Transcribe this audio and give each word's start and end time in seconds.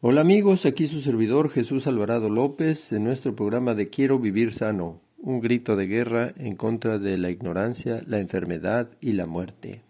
Hola 0.00 0.20
amigos, 0.20 0.64
aquí 0.64 0.86
su 0.86 1.00
servidor 1.00 1.50
Jesús 1.50 1.88
Alvarado 1.88 2.30
López 2.30 2.92
en 2.92 3.02
nuestro 3.02 3.34
programa 3.34 3.74
de 3.74 3.88
Quiero 3.88 4.20
vivir 4.20 4.54
sano, 4.54 5.00
un 5.18 5.40
grito 5.40 5.74
de 5.74 5.88
guerra 5.88 6.32
en 6.36 6.54
contra 6.54 7.00
de 7.00 7.18
la 7.18 7.30
ignorancia, 7.30 8.04
la 8.06 8.20
enfermedad 8.20 8.90
y 9.00 9.14
la 9.14 9.26
muerte. 9.26 9.82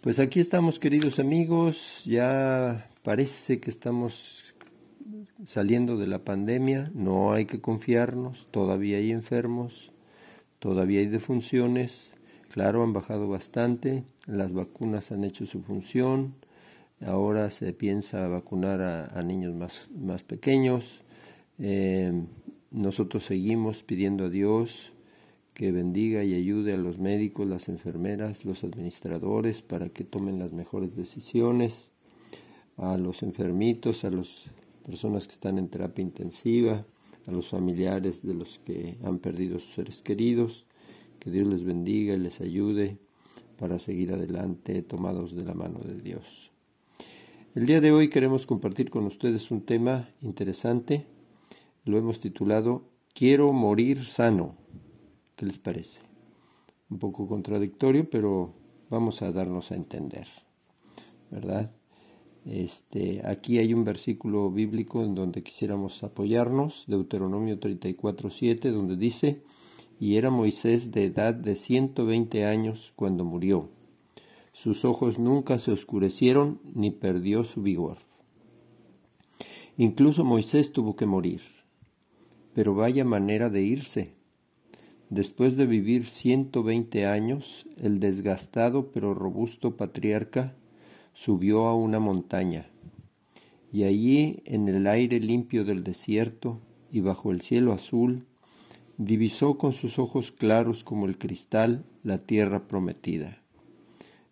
Pues 0.00 0.18
aquí 0.18 0.40
estamos 0.40 0.78
queridos 0.78 1.18
amigos, 1.18 2.00
ya 2.06 2.88
parece 3.02 3.60
que 3.60 3.68
estamos 3.68 4.42
saliendo 5.44 5.98
de 5.98 6.06
la 6.06 6.20
pandemia, 6.20 6.90
no 6.94 7.34
hay 7.34 7.44
que 7.44 7.60
confiarnos, 7.60 8.48
todavía 8.50 8.96
hay 8.96 9.10
enfermos, 9.10 9.92
todavía 10.60 11.00
hay 11.00 11.08
defunciones, 11.08 12.10
claro, 12.50 12.82
han 12.82 12.94
bajado 12.94 13.28
bastante, 13.28 14.02
las 14.26 14.54
vacunas 14.54 15.12
han 15.12 15.24
hecho 15.24 15.44
su 15.44 15.60
función, 15.60 16.32
Ahora 17.00 17.50
se 17.50 17.72
piensa 17.72 18.28
vacunar 18.28 18.80
a, 18.80 19.22
niños 19.22 19.54
más, 19.54 19.90
más 19.94 20.22
pequeños. 20.22 21.02
Eh, 21.58 22.24
nosotros 22.70 23.24
seguimos 23.24 23.82
pidiendo 23.82 24.24
a 24.24 24.28
Dios 24.30 24.92
que 25.54 25.70
bendiga 25.70 26.24
y 26.24 26.34
ayude 26.34 26.72
a 26.72 26.76
los 26.76 26.98
médicos, 26.98 27.46
las 27.46 27.68
enfermeras, 27.68 28.44
los 28.44 28.64
administradores 28.64 29.62
para 29.62 29.88
que 29.88 30.02
tomen 30.02 30.38
las 30.38 30.52
mejores 30.52 30.96
decisiones, 30.96 31.90
a 32.76 32.96
los 32.96 33.22
enfermitos, 33.22 34.04
a 34.04 34.10
las 34.10 34.28
personas 34.84 35.28
que 35.28 35.34
están 35.34 35.58
en 35.58 35.68
terapia 35.68 36.02
intensiva, 36.02 36.84
a 37.26 37.30
los 37.30 37.48
familiares 37.48 38.22
de 38.22 38.34
los 38.34 38.58
que 38.58 38.98
han 39.04 39.18
perdido 39.18 39.60
sus 39.60 39.74
seres 39.74 40.02
queridos, 40.02 40.66
que 41.20 41.30
Dios 41.30 41.46
les 41.46 41.64
bendiga 41.64 42.14
y 42.14 42.18
les 42.18 42.40
ayude 42.40 42.98
para 43.58 43.78
seguir 43.78 44.12
adelante 44.12 44.82
tomados 44.82 45.34
de 45.34 45.44
la 45.44 45.54
mano 45.54 45.78
de 45.78 45.94
Dios. 45.94 46.43
El 47.54 47.66
día 47.66 47.80
de 47.80 47.92
hoy 47.92 48.08
queremos 48.08 48.46
compartir 48.46 48.90
con 48.90 49.04
ustedes 49.04 49.52
un 49.52 49.60
tema 49.60 50.08
interesante. 50.22 51.06
Lo 51.84 51.96
hemos 51.96 52.18
titulado 52.18 52.82
Quiero 53.14 53.52
morir 53.52 54.06
sano. 54.06 54.56
¿Qué 55.36 55.46
les 55.46 55.58
parece? 55.58 56.00
Un 56.90 56.98
poco 56.98 57.28
contradictorio, 57.28 58.10
pero 58.10 58.52
vamos 58.90 59.22
a 59.22 59.30
darnos 59.30 59.70
a 59.70 59.76
entender. 59.76 60.26
¿Verdad? 61.30 61.70
Este, 62.44 63.22
aquí 63.24 63.58
hay 63.58 63.72
un 63.72 63.84
versículo 63.84 64.50
bíblico 64.50 65.04
en 65.04 65.14
donde 65.14 65.44
quisiéramos 65.44 66.02
apoyarnos, 66.02 66.82
Deuteronomio 66.88 67.60
34:7, 67.60 68.72
donde 68.72 68.96
dice, 68.96 69.42
y 70.00 70.16
era 70.16 70.28
Moisés 70.28 70.90
de 70.90 71.04
edad 71.04 71.34
de 71.34 71.54
120 71.54 72.46
años 72.46 72.92
cuando 72.96 73.24
murió 73.24 73.68
sus 74.54 74.84
ojos 74.84 75.18
nunca 75.18 75.58
se 75.58 75.72
oscurecieron 75.72 76.60
ni 76.74 76.92
perdió 76.92 77.42
su 77.42 77.60
vigor. 77.60 77.98
Incluso 79.76 80.24
Moisés 80.24 80.72
tuvo 80.72 80.94
que 80.94 81.06
morir. 81.06 81.40
Pero 82.54 82.72
vaya 82.76 83.04
manera 83.04 83.50
de 83.50 83.62
irse. 83.62 84.14
Después 85.10 85.56
de 85.56 85.66
vivir 85.66 86.04
ciento 86.04 86.62
veinte 86.62 87.04
años, 87.04 87.66
el 87.76 87.98
desgastado 87.98 88.92
pero 88.92 89.12
robusto 89.12 89.76
patriarca 89.76 90.54
subió 91.14 91.66
a 91.66 91.74
una 91.74 91.98
montaña, 91.98 92.70
y 93.72 93.82
allí, 93.82 94.40
en 94.44 94.68
el 94.68 94.86
aire 94.86 95.18
limpio 95.18 95.64
del 95.64 95.82
desierto 95.82 96.60
y 96.92 97.00
bajo 97.00 97.32
el 97.32 97.40
cielo 97.40 97.72
azul, 97.72 98.24
divisó 98.98 99.58
con 99.58 99.72
sus 99.72 99.98
ojos 99.98 100.30
claros 100.30 100.84
como 100.84 101.06
el 101.06 101.18
cristal 101.18 101.84
la 102.04 102.18
tierra 102.18 102.68
prometida. 102.68 103.43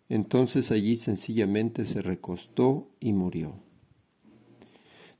Entonces 0.09 0.71
allí 0.71 0.97
sencillamente 0.97 1.85
se 1.85 2.01
recostó 2.01 2.89
y 2.99 3.13
murió. 3.13 3.55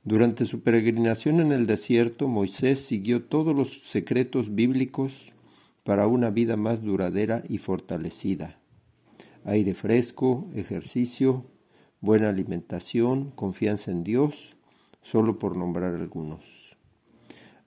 Durante 0.02 0.44
su 0.44 0.62
peregrinación 0.62 1.40
en 1.40 1.52
el 1.52 1.66
desierto, 1.66 2.28
Moisés 2.28 2.80
siguió 2.80 3.24
todos 3.24 3.56
los 3.56 3.88
secretos 3.88 4.54
bíblicos 4.54 5.32
para 5.82 6.06
una 6.06 6.30
vida 6.30 6.56
más 6.56 6.82
duradera 6.82 7.42
y 7.48 7.58
fortalecida. 7.58 8.58
Aire 9.44 9.74
fresco, 9.74 10.50
ejercicio, 10.54 11.46
buena 12.00 12.28
alimentación, 12.28 13.30
confianza 13.30 13.90
en 13.90 14.04
Dios, 14.04 14.56
solo 15.00 15.38
por 15.38 15.56
nombrar 15.56 15.94
algunos. 15.94 16.76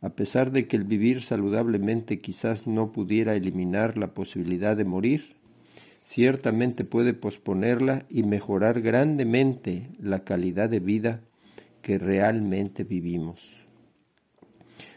A 0.02 0.10
pesar 0.10 0.52
de 0.52 0.68
que 0.68 0.78
el 0.78 0.84
vivir 0.84 1.22
saludablemente 1.22 2.20
quizás 2.20 2.68
no 2.68 2.92
pudiera 2.92 3.36
eliminar 3.36 3.98
la 3.98 4.14
posibilidad 4.14 4.78
de 4.78 4.86
morir, 4.86 5.37
ciertamente 6.08 6.86
puede 6.86 7.14
posponerla 7.14 8.06
y 8.10 8.24
mejorar 8.24 8.80
grandemente 8.80 9.90
la 10.00 10.24
calidad 10.24 10.70
de 10.70 10.80
vida 10.80 11.20
que 11.82 11.98
realmente 11.98 12.86
vivimos. 12.86 13.46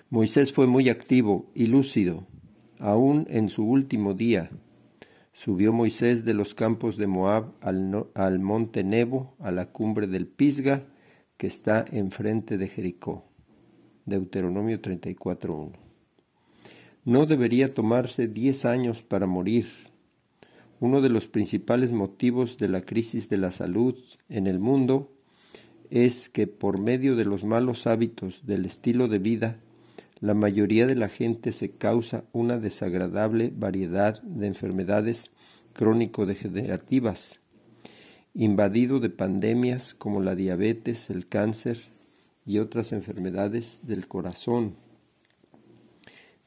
Moisés 0.08 0.52
fue 0.52 0.68
muy 0.68 0.88
activo 0.88 1.50
y 1.52 1.66
lúcido, 1.66 2.28
aún 2.78 3.26
en 3.28 3.48
su 3.48 3.64
último 3.66 4.14
día. 4.14 4.50
Subió 5.32 5.72
Moisés 5.72 6.24
de 6.24 6.32
los 6.32 6.54
campos 6.54 6.96
de 6.96 7.08
Moab 7.08 7.54
al, 7.60 8.38
monte 8.38 8.84
Nebo, 8.84 9.34
a 9.40 9.50
la 9.50 9.66
cumbre 9.66 10.06
del 10.06 10.28
Pisga, 10.28 10.84
que 11.36 11.48
está 11.48 11.84
enfrente 11.90 12.56
de 12.56 12.68
Jericó. 12.68 13.24
Deuteronomio 14.04 14.80
34.1. 14.80 15.72
No 17.04 17.26
debería 17.26 17.74
tomarse 17.74 18.28
diez 18.28 18.64
años 18.64 19.02
para 19.02 19.26
morir, 19.26 19.89
uno 20.80 21.02
de 21.02 21.10
los 21.10 21.26
principales 21.26 21.92
motivos 21.92 22.56
de 22.56 22.68
la 22.68 22.80
crisis 22.80 23.28
de 23.28 23.36
la 23.36 23.50
salud 23.50 23.94
en 24.30 24.46
el 24.46 24.58
mundo 24.58 25.12
es 25.90 26.30
que 26.30 26.46
por 26.46 26.78
medio 26.78 27.16
de 27.16 27.26
los 27.26 27.44
malos 27.44 27.86
hábitos 27.86 28.46
del 28.46 28.64
estilo 28.64 29.06
de 29.06 29.18
vida, 29.18 29.58
la 30.20 30.34
mayoría 30.34 30.86
de 30.86 30.94
la 30.94 31.08
gente 31.08 31.52
se 31.52 31.70
causa 31.70 32.24
una 32.32 32.58
desagradable 32.58 33.52
variedad 33.54 34.22
de 34.22 34.46
enfermedades 34.46 35.30
crónico-degenerativas, 35.74 37.40
invadido 38.32 39.00
de 39.00 39.10
pandemias 39.10 39.94
como 39.94 40.20
la 40.20 40.34
diabetes, 40.34 41.10
el 41.10 41.26
cáncer 41.26 41.82
y 42.46 42.58
otras 42.58 42.92
enfermedades 42.92 43.80
del 43.82 44.08
corazón. 44.08 44.76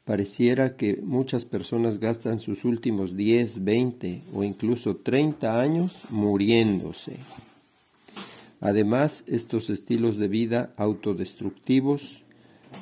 Pareciera 0.06 0.75
que 0.75 0.97
muchas 1.02 1.46
personas 1.46 1.97
gastan 1.97 2.40
sus 2.40 2.66
últimos 2.66 3.16
10, 3.16 3.64
20 3.64 4.24
o 4.34 4.44
incluso 4.44 4.97
30 4.97 5.62
años 5.62 5.94
muriéndose. 6.09 7.16
Además, 8.59 9.24
estos 9.28 9.69
estilos 9.69 10.18
de 10.18 10.28
vida 10.28 10.74
autodestructivos 10.75 12.22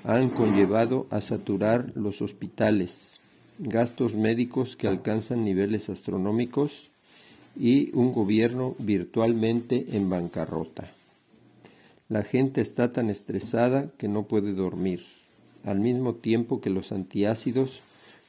han 0.03 0.29
conllevado 0.29 1.05
a 1.11 1.21
saturar 1.21 1.91
los 1.93 2.23
hospitales, 2.23 3.21
gastos 3.59 4.15
médicos 4.15 4.75
que 4.75 4.87
alcanzan 4.87 5.45
niveles 5.45 5.91
astronómicos 5.91 6.89
y 7.55 7.95
un 7.95 8.13
gobierno 8.13 8.73
virtualmente 8.79 9.85
en 9.91 10.09
bancarrota. 10.09 10.91
La 12.09 12.23
gente 12.23 12.61
está 12.61 12.91
tan 12.91 13.11
estresada 13.11 13.91
que 13.99 14.07
no 14.07 14.23
puede 14.23 14.53
dormir 14.53 15.20
al 15.63 15.79
mismo 15.79 16.15
tiempo 16.15 16.61
que 16.61 16.69
los 16.69 16.91
antiácidos 16.91 17.81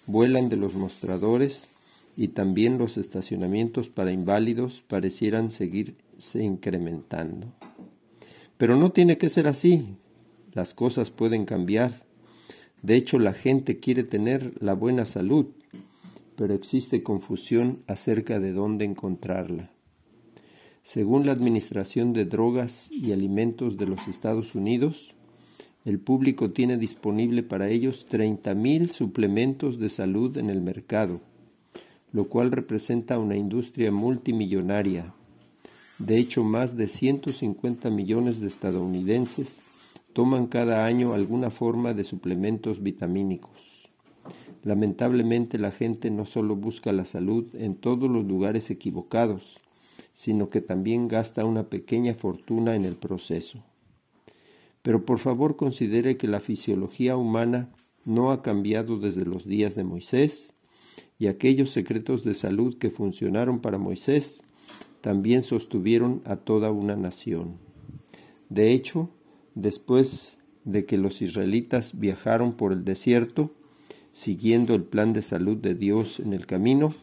vuelan 0.07 0.49
de 0.49 0.57
los 0.57 0.75
mostradores 0.75 1.69
y 2.17 2.29
también 2.29 2.79
los 2.79 2.99
estacionamientos 2.99 3.89
para 3.89 4.13
inválidos 4.13 4.83
parecieran 4.87 5.51
seguirse 5.51 6.43
incrementando. 6.43 7.49
Pero 8.59 8.77
no 8.77 8.93
tiene 8.93 9.19
que 9.19 9.29
ser 9.29 9.47
así. 9.47 9.97
Las 10.53 10.75
cosas 10.75 11.11
pueden 11.11 11.47
cambiar. 11.47 12.05
De 12.83 12.97
hecho, 12.97 13.19
la 13.19 13.33
gente 13.33 13.79
quiere 13.79 14.05
tener 14.05 14.53
la 14.61 14.75
buena 14.75 15.05
salud, 15.05 15.47
pero 16.37 16.55
existe 16.55 17.03
confusión 17.03 17.83
acerca 17.87 18.41
de 18.41 18.53
dónde 18.53 18.85
encontrarla. 18.85 19.71
Según 20.83 21.27
la 21.27 21.33
Administración 21.33 22.13
de 22.13 22.25
Drogas 22.25 22.91
y 22.91 23.13
Alimentos 23.13 23.77
de 23.77 23.87
los 23.87 24.09
Estados 24.09 24.55
Unidos, 24.55 25.15
el 25.85 25.99
público 25.99 26.51
tiene 26.51 26.77
disponible 26.77 27.43
para 27.43 27.69
ellos 27.69 28.07
30.000 28.09 28.87
suplementos 28.87 29.81
de 29.81 29.89
salud 29.89 30.39
en 30.39 30.49
el 30.49 30.61
mercado, 30.61 31.21
lo 32.13 32.29
cual 32.29 32.53
representa 32.53 33.19
una 33.19 33.37
industria 33.37 33.91
multimillonaria. 33.91 35.13
De 35.99 36.19
hecho, 36.19 36.45
más 36.45 36.77
de 36.77 36.87
150 36.87 37.91
millones 37.91 38.41
de 38.41 38.47
estadounidenses 38.47 39.63
toman 40.13 40.47
cada 40.47 40.85
año 40.85 41.15
alguna 41.15 41.51
forma 41.51 41.95
de 41.95 42.05
suplementos 42.05 42.83
vitamínicos. 42.83 43.91
Lamentablemente 44.63 45.59
la 45.59 45.73
gente 45.73 46.11
no 46.11 46.25
solo 46.25 46.55
busca 46.55 46.93
la 46.93 47.05
salud 47.05 47.47
en 47.55 47.75
todos 47.75 48.09
los 48.09 48.25
lugares 48.25 48.71
equivocados, 48.71 49.59
sino 50.15 50.49
que 50.51 50.61
también 50.61 51.09
gasta 51.09 51.45
una 51.45 51.65
pequeña 51.65 52.15
fortuna 52.15 52.77
en 52.77 52.85
el 52.85 52.95
proceso. 52.95 53.59
Pero 54.83 55.05
por 55.05 55.19
favor 55.19 55.57
considere 55.57 56.17
que 56.17 56.29
la 56.29 56.41
fisiología 56.41 57.17
humana 57.17 57.71
no 58.05 58.33
ha 58.33 58.43
cambiado 58.43 58.99
desde 58.99 59.25
los 59.25 59.47
días 59.47 59.75
de 59.75 59.85
Moisés, 59.85 60.53
y 61.19 61.29
aquellos 61.29 61.71
secretos 61.71 62.25
de 62.25 62.35
salud 62.35 62.77
que 62.79 62.91
funcionaron 62.91 63.61
para 63.61 63.79
Moisés 63.79 64.41
también 65.01 65.43
sostuvieron 65.43 66.23
a 66.25 66.37
toda 66.37 66.71
una 66.73 66.97
nación. 66.97 67.59
De 68.49 68.73
hecho, 68.73 69.11
después 69.55 70.39
de 70.65 70.85
que 70.85 70.99
los 70.99 71.23
israelitas 71.23 71.99
viajaron 71.99 72.55
por 72.55 72.73
el 72.73 72.85
desierto, 72.85 73.53
siguiendo 74.13 74.75
el 74.75 74.85
plan 74.85 75.13
de 75.13 75.23
salud 75.23 75.57
de 75.57 75.75
Dios 75.75 76.21
en 76.21 76.33
el 76.33 76.47
camino, 76.47 76.95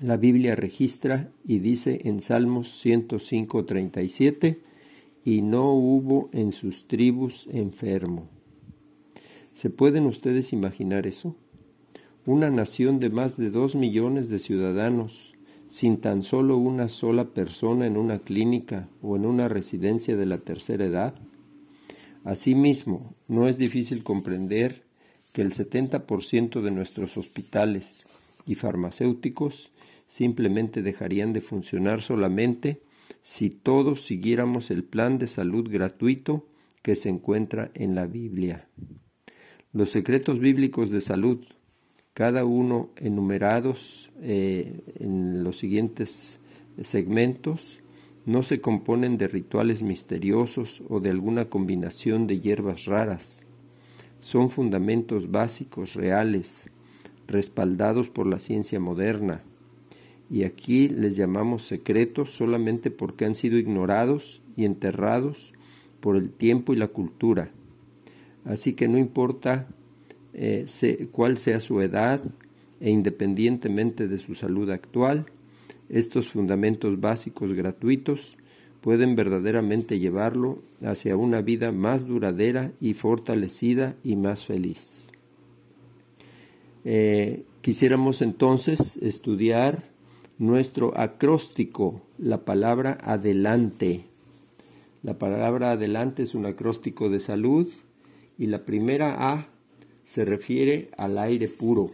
la 0.00 0.16
Biblia 0.16 0.54
registra 0.54 1.30
y 1.44 1.58
dice 1.58 2.00
en 2.04 2.20
Salmos 2.20 2.68
105:37, 2.84 4.58
y 5.26 5.42
no 5.42 5.72
hubo 5.72 6.30
en 6.32 6.52
sus 6.52 6.86
tribus 6.86 7.48
enfermo. 7.50 8.28
¿Se 9.52 9.70
pueden 9.70 10.06
ustedes 10.06 10.52
imaginar 10.52 11.04
eso? 11.08 11.34
Una 12.26 12.48
nación 12.48 13.00
de 13.00 13.10
más 13.10 13.36
de 13.36 13.50
dos 13.50 13.74
millones 13.74 14.28
de 14.28 14.38
ciudadanos, 14.38 15.34
sin 15.68 15.96
tan 15.96 16.22
solo 16.22 16.56
una 16.56 16.86
sola 16.86 17.24
persona 17.34 17.86
en 17.88 17.96
una 17.96 18.20
clínica 18.20 18.88
o 19.02 19.16
en 19.16 19.26
una 19.26 19.48
residencia 19.48 20.16
de 20.16 20.26
la 20.26 20.38
tercera 20.38 20.84
edad. 20.84 21.16
Asimismo, 22.22 23.16
no 23.26 23.48
es 23.48 23.58
difícil 23.58 24.04
comprender 24.04 24.84
que 25.32 25.42
el 25.42 25.52
70% 25.52 26.62
de 26.62 26.70
nuestros 26.70 27.16
hospitales 27.16 28.04
y 28.46 28.54
farmacéuticos 28.54 29.72
simplemente 30.06 30.82
dejarían 30.82 31.32
de 31.32 31.40
funcionar 31.40 32.00
solamente 32.00 32.85
si 33.26 33.50
todos 33.50 34.04
siguiéramos 34.04 34.70
el 34.70 34.84
plan 34.84 35.18
de 35.18 35.26
salud 35.26 35.68
gratuito 35.68 36.46
que 36.80 36.94
se 36.94 37.08
encuentra 37.08 37.72
en 37.74 37.96
la 37.96 38.06
Biblia. 38.06 38.68
Los 39.72 39.90
secretos 39.90 40.38
bíblicos 40.38 40.90
de 40.90 41.00
salud, 41.00 41.44
cada 42.14 42.44
uno 42.44 42.90
enumerados 42.94 44.12
eh, 44.20 44.80
en 45.00 45.42
los 45.42 45.58
siguientes 45.58 46.38
segmentos, 46.80 47.80
no 48.26 48.44
se 48.44 48.60
componen 48.60 49.18
de 49.18 49.26
rituales 49.26 49.82
misteriosos 49.82 50.84
o 50.88 51.00
de 51.00 51.10
alguna 51.10 51.46
combinación 51.46 52.28
de 52.28 52.38
hierbas 52.38 52.84
raras. 52.84 53.42
Son 54.20 54.50
fundamentos 54.50 55.32
básicos, 55.32 55.94
reales, 55.94 56.70
respaldados 57.26 58.08
por 58.08 58.28
la 58.28 58.38
ciencia 58.38 58.78
moderna, 58.78 59.42
y 60.30 60.44
aquí 60.44 60.88
les 60.88 61.16
llamamos 61.16 61.66
secretos 61.66 62.30
solamente 62.30 62.90
porque 62.90 63.24
han 63.24 63.34
sido 63.34 63.58
ignorados 63.58 64.42
y 64.56 64.64
enterrados 64.64 65.52
por 66.00 66.16
el 66.16 66.30
tiempo 66.30 66.72
y 66.72 66.76
la 66.76 66.88
cultura. 66.88 67.50
Así 68.44 68.74
que 68.74 68.88
no 68.88 68.98
importa 68.98 69.66
eh, 70.34 70.66
cuál 71.12 71.38
sea 71.38 71.60
su 71.60 71.80
edad 71.80 72.22
e 72.80 72.90
independientemente 72.90 74.08
de 74.08 74.18
su 74.18 74.34
salud 74.34 74.70
actual, 74.70 75.26
estos 75.88 76.28
fundamentos 76.28 77.00
básicos 77.00 77.52
gratuitos 77.52 78.36
pueden 78.80 79.16
verdaderamente 79.16 79.98
llevarlo 79.98 80.62
hacia 80.82 81.16
una 81.16 81.40
vida 81.42 81.72
más 81.72 82.06
duradera 82.06 82.72
y 82.80 82.94
fortalecida 82.94 83.96
y 84.04 84.16
más 84.16 84.44
feliz. 84.44 85.08
Eh, 86.84 87.42
quisiéramos 87.62 88.22
entonces 88.22 88.96
estudiar 88.98 89.95
nuestro 90.38 90.98
acróstico, 90.98 92.02
la 92.18 92.44
palabra 92.44 92.98
adelante. 93.00 94.04
La 95.02 95.18
palabra 95.18 95.72
adelante 95.72 96.22
es 96.22 96.34
un 96.34 96.46
acróstico 96.46 97.08
de 97.08 97.20
salud 97.20 97.68
y 98.38 98.46
la 98.46 98.64
primera 98.64 99.32
A 99.32 99.48
se 100.04 100.24
refiere 100.24 100.90
al 100.98 101.18
aire 101.18 101.48
puro. 101.48 101.90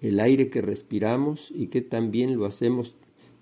El 0.00 0.20
aire 0.20 0.48
que 0.48 0.62
respiramos 0.62 1.50
y 1.54 1.66
que 1.66 1.82
también 1.82 2.36
lo 2.36 2.46
hacemos 2.46 2.94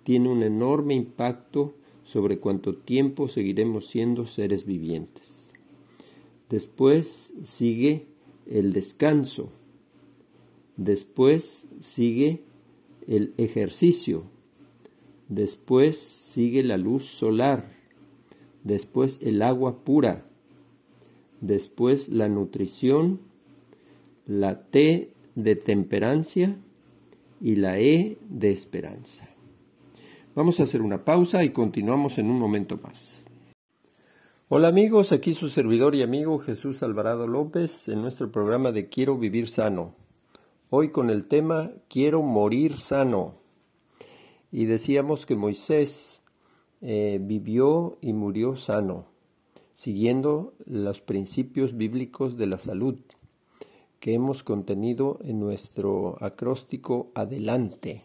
tiene 0.05 0.29
un 0.31 0.43
enorme 0.43 0.95
impacto 0.95 1.75
sobre 2.05 2.39
cuánto 2.39 2.75
tiempo 2.75 3.29
seguiremos 3.29 3.87
siendo 3.89 4.27
seres 4.27 4.65
vivientes. 4.65 5.51
Después 6.49 7.33
sigue 7.45 8.07
el 8.47 8.73
descanso. 8.73 9.51
Después 10.79 11.67
sigue 11.81 12.43
el 13.09 13.35
ejercicio, 13.39 14.25
después 15.29 15.99
sigue 15.99 16.63
la 16.63 16.77
luz 16.77 17.07
solar, 17.07 17.73
después 18.65 19.19
el 19.23 19.41
agua 19.41 19.83
pura, 19.83 20.27
después 21.41 22.11
la 22.11 22.29
nutrición, 22.29 23.21
la 24.27 24.63
T 24.63 25.15
de 25.35 25.57
temperancia 25.57 26.59
y 27.41 27.57
la 27.57 27.81
E 27.81 28.19
de 28.29 28.51
esperanza. 28.51 29.29
Vamos 30.35 30.61
a 30.61 30.65
hacer 30.65 30.83
una 30.83 31.05
pausa 31.05 31.43
y 31.43 31.49
continuamos 31.49 32.19
en 32.19 32.31
un 32.31 32.39
momento 32.39 32.77
más. 32.77 33.25
Hola 34.51 34.69
amigos, 34.69 35.13
aquí 35.13 35.33
su 35.33 35.49
servidor 35.49 35.95
y 35.95 36.03
amigo 36.03 36.39
Jesús 36.41 36.83
Alvarado 36.83 37.27
López 37.27 37.89
en 37.89 38.03
nuestro 38.03 38.31
programa 38.31 38.71
de 38.71 38.89
Quiero 38.89 39.17
Vivir 39.17 39.49
Sano. 39.49 39.95
Hoy 40.71 40.91
con 40.91 41.09
el 41.09 41.29
tema 41.29 41.71
Quiero 41.89 42.21
morir 42.21 42.79
sano. 42.79 43.37
Y 44.53 44.67
decíamos 44.67 45.25
que 45.25 45.35
Moisés 45.35 46.21
eh, 46.83 47.19
vivió 47.23 47.97
y 48.03 48.13
murió 48.13 48.55
sano, 48.55 49.07
siguiendo 49.75 50.53
los 50.67 51.01
principios 51.01 51.75
bíblicos 51.75 52.37
de 52.37 52.49
la 52.49 52.59
salud 52.59 52.99
que 53.99 54.13
hemos 54.13 54.43
contenido 54.43 55.19
en 55.25 55.41
nuestro 55.41 56.23
acróstico 56.23 57.13
adelante. 57.15 58.05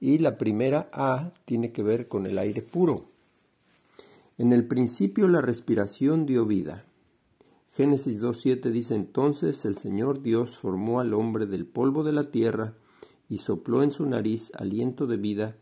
Y 0.00 0.16
la 0.18 0.38
primera 0.38 0.88
A 0.90 1.32
tiene 1.44 1.70
que 1.70 1.82
ver 1.82 2.08
con 2.08 2.24
el 2.24 2.38
aire 2.38 2.62
puro. 2.62 3.10
En 4.38 4.54
el 4.54 4.66
principio 4.66 5.28
la 5.28 5.42
respiración 5.42 6.24
dio 6.24 6.46
vida. 6.46 6.86
Génesis 7.78 8.20
2.7 8.20 8.72
dice 8.72 8.96
entonces 8.96 9.64
el 9.64 9.76
Señor 9.76 10.20
Dios 10.20 10.56
formó 10.56 10.98
al 10.98 11.14
hombre 11.14 11.46
del 11.46 11.64
polvo 11.64 12.02
de 12.02 12.10
la 12.10 12.24
tierra 12.24 12.74
y 13.28 13.38
sopló 13.38 13.84
en 13.84 13.92
su 13.92 14.04
nariz 14.04 14.50
aliento 14.56 15.06
de 15.06 15.16
vida 15.16 15.56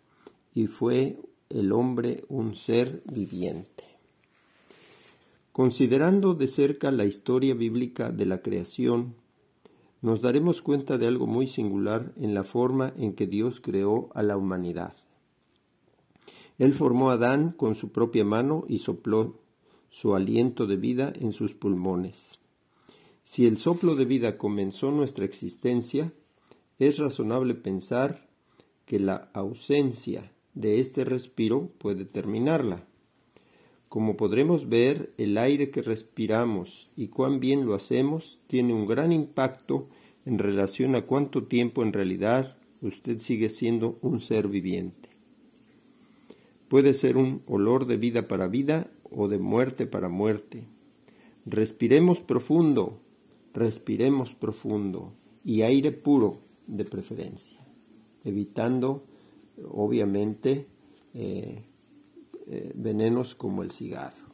y 0.54 0.66
fue 0.66 1.18
el 1.50 1.72
hombre 1.72 2.24
un 2.30 2.54
ser 2.54 3.02
viviente. 3.04 3.84
Considerando 5.52 6.32
de 6.32 6.46
cerca 6.46 6.90
la 6.90 7.04
historia 7.04 7.52
bíblica 7.52 8.10
de 8.10 8.24
la 8.24 8.40
creación, 8.40 9.14
nos 10.00 10.22
daremos 10.22 10.62
cuenta 10.62 10.96
de 10.96 11.08
algo 11.08 11.26
muy 11.26 11.46
singular 11.46 12.14
en 12.16 12.32
la 12.32 12.44
forma 12.44 12.94
en 12.96 13.12
que 13.12 13.26
Dios 13.26 13.60
creó 13.60 14.08
a 14.14 14.22
la 14.22 14.38
humanidad. 14.38 14.94
Él 16.58 16.72
formó 16.72 17.10
a 17.10 17.16
Adán 17.16 17.50
con 17.50 17.74
su 17.74 17.92
propia 17.92 18.24
mano 18.24 18.64
y 18.68 18.78
sopló 18.78 19.34
su 19.96 20.14
aliento 20.14 20.66
de 20.66 20.76
vida 20.76 21.10
en 21.18 21.32
sus 21.32 21.54
pulmones. 21.54 22.38
Si 23.22 23.46
el 23.46 23.56
soplo 23.56 23.94
de 23.94 24.04
vida 24.04 24.36
comenzó 24.36 24.90
nuestra 24.90 25.24
existencia, 25.24 26.12
es 26.78 26.98
razonable 26.98 27.54
pensar 27.54 28.28
que 28.84 29.00
la 29.00 29.30
ausencia 29.32 30.30
de 30.52 30.80
este 30.80 31.06
respiro 31.06 31.70
puede 31.78 32.04
terminarla. 32.04 32.84
Como 33.88 34.18
podremos 34.18 34.68
ver, 34.68 35.14
el 35.16 35.38
aire 35.38 35.70
que 35.70 35.80
respiramos 35.80 36.90
y 36.94 37.08
cuán 37.08 37.40
bien 37.40 37.64
lo 37.64 37.74
hacemos 37.74 38.38
tiene 38.48 38.74
un 38.74 38.86
gran 38.86 39.12
impacto 39.12 39.88
en 40.26 40.38
relación 40.38 40.94
a 40.94 41.06
cuánto 41.06 41.44
tiempo 41.44 41.82
en 41.82 41.94
realidad 41.94 42.58
usted 42.82 43.18
sigue 43.20 43.48
siendo 43.48 43.98
un 44.02 44.20
ser 44.20 44.48
viviente. 44.48 45.08
Puede 46.68 46.92
ser 46.92 47.16
un 47.16 47.42
olor 47.46 47.86
de 47.86 47.96
vida 47.96 48.28
para 48.28 48.46
vida 48.46 48.90
o 49.10 49.28
de 49.28 49.38
muerte 49.38 49.86
para 49.86 50.08
muerte. 50.08 50.64
Respiremos 51.44 52.20
profundo, 52.20 52.98
respiremos 53.54 54.34
profundo 54.34 55.12
y 55.44 55.62
aire 55.62 55.92
puro 55.92 56.38
de 56.66 56.84
preferencia, 56.84 57.60
evitando 58.24 59.04
obviamente 59.70 60.66
eh, 61.14 61.62
eh, 62.46 62.72
venenos 62.74 63.34
como 63.34 63.62
el 63.62 63.70
cigarro. 63.70 64.26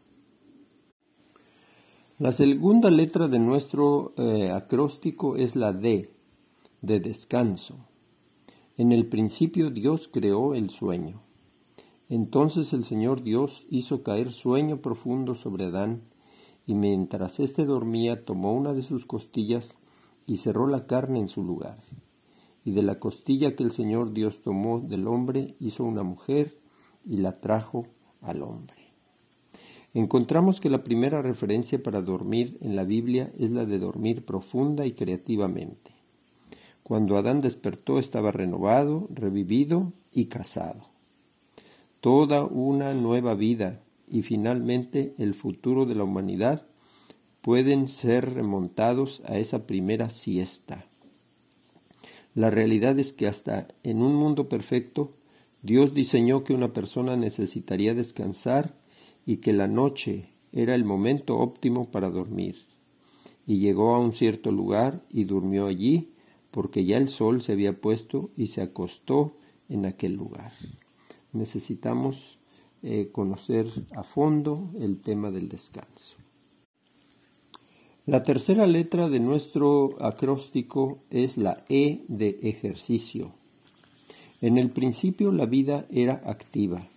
La 2.19 2.33
segunda 2.33 2.91
letra 2.91 3.29
de 3.29 3.39
nuestro 3.39 4.13
eh, 4.17 4.51
acróstico 4.51 5.37
es 5.37 5.57
la 5.57 5.73
D, 5.73 6.11
de 6.81 7.01
descanso. 7.01 7.89
En 8.77 8.93
el 8.93 9.07
principio 9.07 9.71
Dios 9.71 10.09
creó 10.09 10.55
el 10.55 10.71
sueño. 10.71 11.23
Entonces 12.13 12.75
el 12.75 12.85
Señor 12.85 13.23
Dios 13.23 13.67
hizo 13.71 14.03
caer 14.03 14.33
sueño 14.33 14.83
profundo 14.83 15.35
sobre 15.35 15.65
Adán, 15.65 16.03
y 16.67 16.75
mientras 16.75 17.41
éste 17.41 17.65
dormía 17.65 18.27
tomó 18.27 18.53
una 18.53 18.75
de 18.75 18.83
sus 18.83 19.07
costillas 19.07 19.79
y 20.27 20.37
cerró 20.37 20.67
la 20.67 20.87
carne 20.87 21.21
en 21.21 21.29
su 21.29 21.43
lugar. 21.43 21.79
Y 22.67 22.73
de 22.73 22.83
la 22.83 23.01
costilla 23.01 23.57
que 23.57 23.63
el 23.63 23.73
Señor 23.73 24.13
Dios 24.13 24.43
tomó 24.43 24.79
del 24.79 25.09
hombre 25.09 25.55
hizo 25.59 25.85
una 25.85 26.03
mujer 26.03 26.59
y 27.07 27.17
la 27.17 27.33
trajo 27.33 27.87
al 28.21 28.43
hombre. 28.43 28.93
Encontramos 29.95 30.61
que 30.61 30.69
la 30.69 30.85
primera 30.85 31.23
referencia 31.23 31.83
para 31.83 32.03
dormir 32.03 32.59
en 32.61 32.77
la 32.77 32.85
Biblia 32.85 33.33
es 33.39 33.53
la 33.53 33.65
de 33.65 33.79
dormir 33.79 34.27
profunda 34.27 34.85
y 34.85 34.93
creativamente. 34.93 35.93
Cuando 36.83 37.17
Adán 37.17 37.41
despertó 37.41 37.99
estaba 37.99 38.33
renovado, 38.33 39.09
revivido 39.11 39.95
y 40.13 40.27
casado 40.27 40.92
toda 42.03 42.45
una 42.45 42.95
nueva 42.95 43.37
vida 43.37 43.81
y 44.09 44.23
finalmente 44.23 45.15
el 45.19 45.35
futuro 45.35 45.87
de 45.87 45.95
la 45.95 46.03
humanidad 46.03 46.67
pueden 47.43 47.87
ser 47.87 48.35
remontados 48.35 49.23
a 49.25 49.39
esa 49.39 49.69
primera 49.69 50.11
siesta. 50.11 50.85
La 52.35 52.51
realidad 52.51 52.99
es 52.99 53.13
que 53.13 53.29
hasta 53.29 53.69
en 53.85 54.03
un 54.03 54.17
mundo 54.17 54.49
perfecto, 54.49 55.15
Dios 55.63 55.95
diseñó 55.95 56.43
que 56.43 56.55
una 56.55 56.73
persona 56.73 57.17
necesitaría 57.17 57.95
descansar 57.95 58.75
y 59.25 59.37
que 59.37 59.53
la 59.53 59.69
noche 59.69 60.31
era 60.51 60.75
el 60.75 60.85
momento 60.85 61.39
óptimo 61.39 61.93
para 61.93 62.11
dormir. 62.11 62.57
Y 63.47 63.61
llegó 63.61 63.95
a 63.95 64.01
un 64.01 64.13
cierto 64.13 64.51
lugar 64.51 65.05
y 65.09 65.23
durmió 65.23 65.67
allí, 65.67 66.15
porque 66.51 66.85
ya 66.85 66.97
el 66.97 67.09
sol 67.09 67.43
se 67.43 67.53
había 67.53 67.81
puesto 67.81 68.31
y 68.37 68.49
se 68.49 68.61
acostó 68.61 69.37
en 69.69 69.87
aquel 69.87 70.15
lugar. 70.15 70.51
Necesitamos 71.33 72.39
eh, 72.83 73.11
conocer 73.13 73.67
a 73.95 74.03
fondo 74.03 74.71
el 74.79 75.01
tema 75.01 75.31
del 75.31 75.49
descanso. 75.49 76.17
La 78.05 78.25
tercera 78.25 78.67
letra 78.67 79.09
de 79.09 79.21
nuestro 79.21 80.03
acróstico 80.03 80.99
es 81.11 81.39
la 81.39 81.65
E 81.69 82.01
de 82.09 82.41
ejercicio. 82.43 83.33
En 84.41 84.59
el 84.59 84.71
principio 84.71 85.31
la 85.31 85.47
vida 85.47 85.87
era 85.89 86.21
activa. 86.25 86.89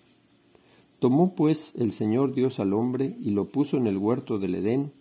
Tomó 0.98 1.36
pues 1.36 1.74
el 1.76 1.92
Señor 1.92 2.34
Dios 2.34 2.60
al 2.60 2.74
hombre 2.74 3.16
y 3.20 3.30
lo 3.30 3.46
puso 3.46 3.78
en 3.78 3.86
el 3.86 3.98
huerto 3.98 4.40
del 4.40 4.56
Edén 4.56 4.92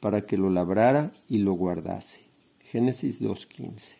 para 0.00 0.26
que 0.26 0.36
lo 0.36 0.50
labrara 0.50 1.14
y 1.30 1.38
lo 1.38 1.54
guardase. 1.54 2.20
Génesis 2.60 3.22
2.15. 3.22 3.94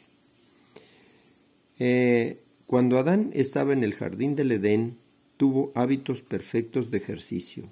Eh, 1.79 2.44
cuando 2.67 2.99
Adán 2.99 3.31
estaba 3.35 3.73
en 3.73 3.85
el 3.85 3.95
jardín 3.95 4.37
del 4.37 4.53
Edén, 4.53 4.99
tuvo 5.37 5.73
hábitos 5.75 6.23
perfectos 6.23 6.91
de 6.91 6.99
ejercicio. 6.99 7.69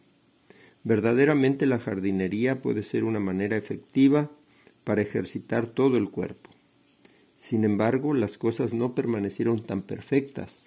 Verdaderamente 0.84 1.66
la 1.66 1.78
jardinería 1.78 2.60
puede 2.60 2.82
ser 2.82 3.04
una 3.04 3.20
manera 3.20 3.56
efectiva 3.56 4.30
para 4.84 5.02
ejercitar 5.02 5.66
todo 5.66 5.96
el 5.96 6.10
cuerpo. 6.10 6.50
Sin 7.36 7.64
embargo, 7.64 8.14
las 8.14 8.38
cosas 8.38 8.72
no 8.72 8.94
permanecieron 8.94 9.60
tan 9.60 9.82
perfectas. 9.82 10.64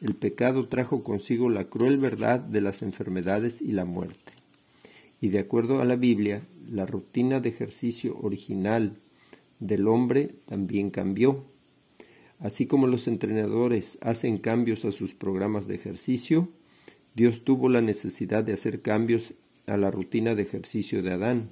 El 0.00 0.14
pecado 0.14 0.68
trajo 0.68 1.02
consigo 1.02 1.48
la 1.48 1.64
cruel 1.64 1.98
verdad 1.98 2.40
de 2.40 2.60
las 2.60 2.82
enfermedades 2.82 3.62
y 3.62 3.72
la 3.72 3.84
muerte. 3.84 4.32
Y 5.20 5.28
de 5.28 5.38
acuerdo 5.38 5.80
a 5.80 5.84
la 5.84 5.96
Biblia, 5.96 6.42
la 6.68 6.84
rutina 6.84 7.40
de 7.40 7.48
ejercicio 7.48 8.18
original 8.20 8.98
del 9.58 9.88
hombre 9.88 10.34
también 10.46 10.90
cambió. 10.90 11.44
Así 12.38 12.66
como 12.66 12.86
los 12.86 13.08
entrenadores 13.08 13.98
hacen 14.00 14.38
cambios 14.38 14.84
a 14.84 14.92
sus 14.92 15.14
programas 15.14 15.66
de 15.66 15.76
ejercicio, 15.76 16.48
Dios 17.14 17.44
tuvo 17.44 17.68
la 17.68 17.80
necesidad 17.80 18.44
de 18.44 18.52
hacer 18.52 18.82
cambios 18.82 19.34
a 19.66 19.76
la 19.76 19.90
rutina 19.90 20.34
de 20.34 20.42
ejercicio 20.42 21.02
de 21.02 21.12
Adán. 21.12 21.50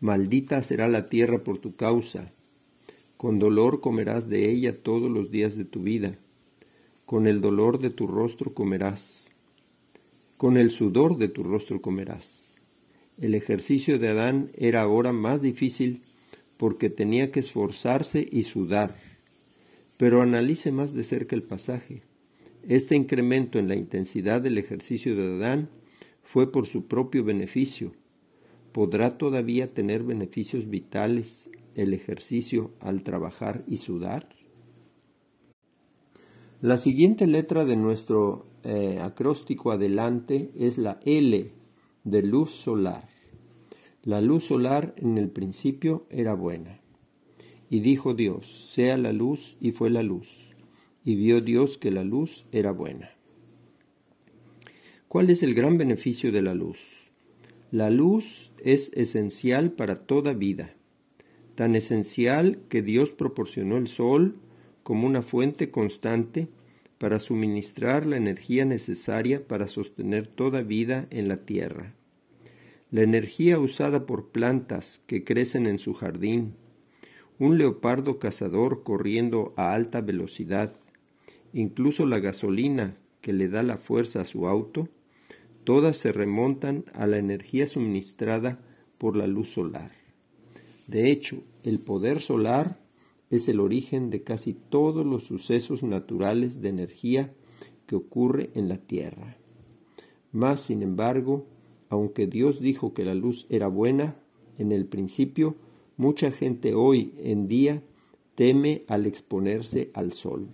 Maldita 0.00 0.62
será 0.62 0.88
la 0.88 1.06
tierra 1.06 1.44
por 1.44 1.58
tu 1.58 1.76
causa. 1.76 2.32
Con 3.16 3.38
dolor 3.38 3.80
comerás 3.80 4.28
de 4.28 4.50
ella 4.50 4.72
todos 4.72 5.10
los 5.10 5.30
días 5.30 5.56
de 5.56 5.64
tu 5.64 5.82
vida. 5.82 6.18
Con 7.06 7.26
el 7.26 7.40
dolor 7.40 7.78
de 7.78 7.90
tu 7.90 8.06
rostro 8.06 8.52
comerás. 8.52 9.32
Con 10.36 10.56
el 10.56 10.70
sudor 10.70 11.16
de 11.16 11.28
tu 11.28 11.44
rostro 11.44 11.80
comerás. 11.80 12.56
El 13.18 13.34
ejercicio 13.34 13.98
de 13.98 14.08
Adán 14.08 14.50
era 14.54 14.82
ahora 14.82 15.12
más 15.12 15.40
difícil 15.40 16.02
porque 16.58 16.90
tenía 16.90 17.32
que 17.32 17.40
esforzarse 17.40 18.26
y 18.30 18.42
sudar. 18.42 18.96
Pero 19.96 20.22
analice 20.22 20.72
más 20.72 20.92
de 20.92 21.02
cerca 21.02 21.34
el 21.34 21.42
pasaje. 21.42 22.02
Este 22.68 22.96
incremento 22.96 23.58
en 23.58 23.68
la 23.68 23.76
intensidad 23.76 24.40
del 24.42 24.58
ejercicio 24.58 25.16
de 25.16 25.36
Adán 25.36 25.68
fue 26.22 26.50
por 26.50 26.66
su 26.66 26.86
propio 26.86 27.24
beneficio. 27.24 27.92
¿Podrá 28.72 29.16
todavía 29.16 29.72
tener 29.72 30.02
beneficios 30.02 30.68
vitales 30.68 31.48
el 31.74 31.94
ejercicio 31.94 32.72
al 32.80 33.02
trabajar 33.02 33.64
y 33.68 33.78
sudar? 33.78 34.28
La 36.60 36.76
siguiente 36.76 37.26
letra 37.26 37.64
de 37.64 37.76
nuestro 37.76 38.46
eh, 38.64 38.98
acróstico 39.00 39.70
adelante 39.70 40.50
es 40.58 40.78
la 40.78 40.98
L 41.04 41.52
de 42.02 42.22
luz 42.22 42.50
solar. 42.50 43.08
La 44.02 44.20
luz 44.20 44.44
solar 44.44 44.94
en 44.96 45.18
el 45.18 45.30
principio 45.30 46.06
era 46.10 46.34
buena. 46.34 46.80
Y 47.68 47.80
dijo 47.80 48.14
Dios, 48.14 48.70
sea 48.72 48.96
la 48.96 49.12
luz, 49.12 49.56
y 49.60 49.72
fue 49.72 49.90
la 49.90 50.02
luz. 50.02 50.54
Y 51.04 51.16
vio 51.16 51.40
Dios 51.40 51.78
que 51.78 51.90
la 51.90 52.04
luz 52.04 52.46
era 52.52 52.72
buena. 52.72 53.10
¿Cuál 55.08 55.30
es 55.30 55.42
el 55.42 55.54
gran 55.54 55.78
beneficio 55.78 56.32
de 56.32 56.42
la 56.42 56.54
luz? 56.54 56.78
La 57.70 57.90
luz 57.90 58.52
es 58.62 58.90
esencial 58.94 59.72
para 59.72 59.96
toda 59.96 60.34
vida, 60.34 60.74
tan 61.54 61.74
esencial 61.74 62.60
que 62.68 62.82
Dios 62.82 63.10
proporcionó 63.10 63.76
el 63.76 63.88
sol 63.88 64.36
como 64.82 65.06
una 65.06 65.22
fuente 65.22 65.70
constante 65.70 66.48
para 66.98 67.18
suministrar 67.18 68.06
la 68.06 68.16
energía 68.16 68.64
necesaria 68.64 69.46
para 69.46 69.68
sostener 69.68 70.26
toda 70.26 70.62
vida 70.62 71.08
en 71.10 71.28
la 71.28 71.44
tierra. 71.44 71.94
La 72.90 73.02
energía 73.02 73.58
usada 73.58 74.06
por 74.06 74.28
plantas 74.28 75.02
que 75.06 75.24
crecen 75.24 75.66
en 75.66 75.78
su 75.78 75.92
jardín, 75.92 76.54
un 77.38 77.58
leopardo 77.58 78.18
cazador 78.18 78.82
corriendo 78.82 79.52
a 79.56 79.74
alta 79.74 80.00
velocidad, 80.00 80.72
incluso 81.52 82.06
la 82.06 82.18
gasolina 82.18 82.96
que 83.20 83.32
le 83.32 83.48
da 83.48 83.62
la 83.62 83.76
fuerza 83.76 84.20
a 84.20 84.24
su 84.24 84.46
auto, 84.46 84.88
Todas 85.66 85.96
se 85.96 86.12
remontan 86.12 86.84
a 86.94 87.08
la 87.08 87.18
energía 87.18 87.66
suministrada 87.66 88.60
por 88.98 89.16
la 89.16 89.26
luz 89.26 89.48
solar. 89.48 89.90
De 90.86 91.10
hecho, 91.10 91.42
el 91.64 91.80
poder 91.80 92.20
solar 92.20 92.78
es 93.30 93.48
el 93.48 93.58
origen 93.58 94.08
de 94.08 94.22
casi 94.22 94.52
todos 94.52 95.04
los 95.04 95.24
sucesos 95.24 95.82
naturales 95.82 96.60
de 96.60 96.68
energía 96.68 97.34
que 97.88 97.96
ocurre 97.96 98.50
en 98.54 98.68
la 98.68 98.76
Tierra. 98.76 99.38
Mas, 100.30 100.60
sin 100.60 100.82
embargo, 100.84 101.48
aunque 101.88 102.28
Dios 102.28 102.60
dijo 102.60 102.94
que 102.94 103.04
la 103.04 103.16
luz 103.16 103.46
era 103.48 103.66
buena, 103.66 104.14
en 104.58 104.70
el 104.70 104.86
principio, 104.86 105.56
mucha 105.96 106.30
gente 106.30 106.74
hoy 106.74 107.14
en 107.18 107.48
día 107.48 107.82
teme 108.34 108.84
al 108.88 109.06
exponerse 109.06 109.90
al 109.94 110.12
sol. 110.12 110.48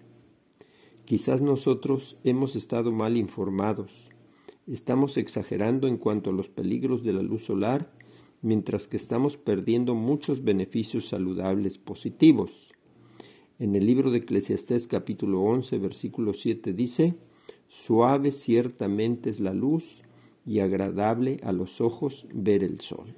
Quizás 1.04 1.42
nosotros 1.42 2.16
hemos 2.22 2.54
estado 2.54 2.92
mal 2.92 3.16
informados, 3.16 4.10
estamos 4.66 5.16
exagerando 5.16 5.88
en 5.88 5.96
cuanto 5.96 6.30
a 6.30 6.32
los 6.32 6.48
peligros 6.48 7.02
de 7.02 7.12
la 7.12 7.22
luz 7.22 7.44
solar, 7.44 7.92
mientras 8.40 8.86
que 8.86 8.96
estamos 8.96 9.36
perdiendo 9.36 9.94
muchos 9.94 10.44
beneficios 10.44 11.08
saludables 11.08 11.78
positivos. 11.78 12.72
En 13.58 13.74
el 13.74 13.86
libro 13.86 14.10
de 14.10 14.18
Eclesiastés 14.18 14.86
capítulo 14.86 15.42
11 15.42 15.78
versículo 15.78 16.34
7 16.34 16.72
dice, 16.72 17.14
Suave 17.68 18.32
ciertamente 18.32 19.30
es 19.30 19.40
la 19.40 19.54
luz 19.54 20.02
y 20.46 20.60
agradable 20.60 21.38
a 21.42 21.52
los 21.52 21.80
ojos 21.80 22.26
ver 22.32 22.62
el 22.62 22.80
sol. 22.80 23.14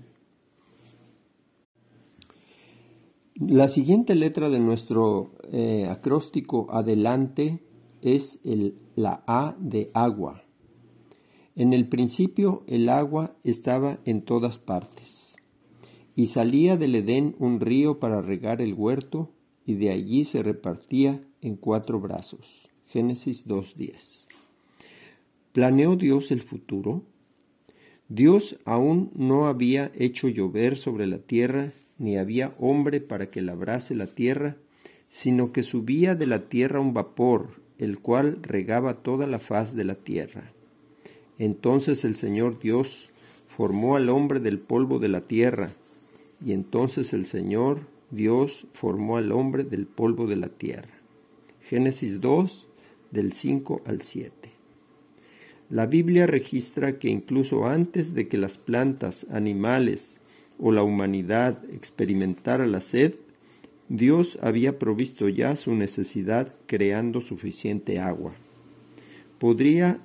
La 3.41 3.67
siguiente 3.67 4.15
letra 4.15 4.49
de 4.49 4.61
nuestro 4.61 5.33
eh, 5.51 5.89
acróstico 5.91 6.69
adelante 6.71 7.59
es 8.01 8.39
el, 8.45 8.79
la 8.95 9.25
A 9.27 9.57
de 9.59 9.91
agua. 9.93 10.45
En 11.57 11.73
el 11.73 11.89
principio 11.89 12.63
el 12.69 12.89
agua 12.89 13.35
estaba 13.43 13.99
en 14.05 14.23
todas 14.23 14.61
partes, 14.61 15.35
y 16.15 16.27
salía 16.27 16.77
del 16.77 16.95
Edén 16.95 17.35
un 17.41 17.59
río 17.59 17.99
para 17.99 18.23
regar 18.23 18.63
el 18.63 18.73
huerto, 18.73 19.33
y 19.67 19.75
de 19.75 19.91
allí 19.91 20.23
se 20.23 20.45
repartía 20.45 21.21
en 21.41 21.57
cuatro 21.57 21.99
brazos. 21.99 22.69
Génesis 22.87 23.49
2.10. 23.49 24.29
¿Planeó 25.51 25.97
Dios 25.97 26.31
el 26.31 26.43
futuro? 26.43 27.03
Dios 28.09 28.61
aún 28.65 29.11
no 29.17 29.47
había 29.47 29.91
hecho 29.97 30.29
llover 30.29 30.77
sobre 30.77 31.09
la 31.09 31.19
tierra, 31.19 31.73
ni 31.99 32.17
había 32.17 32.55
hombre 32.59 33.01
para 33.01 33.31
que 33.31 33.43
labrase 33.43 33.95
la 33.95 34.07
tierra, 34.07 34.57
sino 35.09 35.53
que 35.53 35.63
subía 35.63 36.15
de 36.15 36.27
la 36.27 36.49
tierra 36.49 36.81
un 36.81 36.93
vapor, 36.95 37.61
el 37.79 37.99
cual 37.99 38.39
regaba 38.43 38.95
toda 38.95 39.27
la 39.27 39.39
faz 39.39 39.75
de 39.75 39.85
la 39.85 39.95
tierra. 39.95 40.53
Entonces 41.39 42.05
el 42.05 42.15
Señor 42.15 42.59
Dios 42.59 43.11
formó 43.47 43.97
al 43.97 44.09
hombre 44.09 44.41
del 44.41 44.59
polvo 44.59 44.99
de 44.99 45.09
la 45.09 45.21
tierra, 45.23 45.71
y 46.45 46.53
entonces 46.53 47.13
el 47.13 47.27
Señor 47.27 47.81
Dios 48.11 48.67
formó 48.73 49.17
al 49.17 49.33
hombre 49.33 49.65
del 49.65 49.87
polvo 49.87 50.27
de 50.27 50.37
la 50.37 50.49
tierra. 50.49 50.91
Génesis 51.63 52.21
2, 52.21 52.67
del 53.11 53.33
5 53.33 53.83
al 53.87 54.03
7. 54.03 54.51
La 55.71 55.87
Biblia 55.87 56.27
registra 56.27 56.99
que 56.99 57.09
incluso 57.09 57.67
antes 57.67 58.15
de 58.15 58.29
que 58.29 58.37
las 58.37 58.59
plantas, 58.59 59.27
animales 59.31 60.19
o 60.59 60.73
la 60.73 60.83
humanidad 60.83 61.65
experimentara 61.71 62.67
la 62.67 62.81
sed, 62.81 63.17
Dios 63.89 64.39
había 64.41 64.79
provisto 64.79 65.29
ya 65.29 65.57
su 65.57 65.75
necesidad 65.75 66.55
creando 66.67 67.21
suficiente 67.21 67.99
agua. 67.99 68.35
Podría 69.39 70.01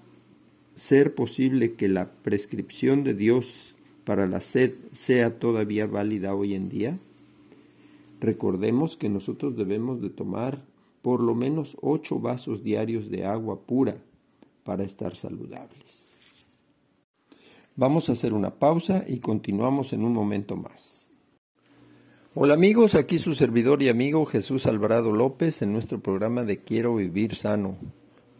ser 0.76 1.14
posible 1.14 1.74
que 1.74 1.88
la 1.88 2.12
prescripción 2.12 3.04
de 3.04 3.14
Dios 3.14 3.76
para 4.10 4.28
la 4.28 4.40
sed 4.40 4.74
sea 4.92 5.38
todavía 5.38 5.86
válida 5.86 6.34
hoy 6.34 6.56
en 6.56 6.68
día? 6.68 6.98
Recordemos 8.20 8.98
que 8.98 9.08
nosotros 9.08 9.56
debemos 9.56 10.02
de 10.02 10.10
tomar 10.10 10.64
por 11.02 11.22
lo 11.22 11.36
menos 11.36 11.78
ocho 11.82 12.20
vasos 12.20 12.64
diarios 12.64 13.10
de 13.10 13.26
agua 13.26 13.62
pura 13.62 13.98
para 14.64 14.84
estar 14.84 15.16
saludables. 15.16 16.09
Vamos 17.80 18.10
a 18.10 18.12
hacer 18.12 18.34
una 18.34 18.56
pausa 18.56 19.06
y 19.08 19.20
continuamos 19.20 19.94
en 19.94 20.04
un 20.04 20.12
momento 20.12 20.58
más. 20.58 21.10
Hola 22.36 22.54
amigos, 22.54 22.94
aquí 22.94 23.18
su 23.18 23.36
servidor 23.36 23.82
y 23.82 23.88
amigo 23.88 24.26
Jesús 24.26 24.66
Alvarado 24.66 25.14
López 25.14 25.62
en 25.62 25.72
nuestro 25.72 26.02
programa 26.02 26.44
de 26.44 26.58
Quiero 26.58 26.96
vivir 26.96 27.36
sano, 27.36 27.78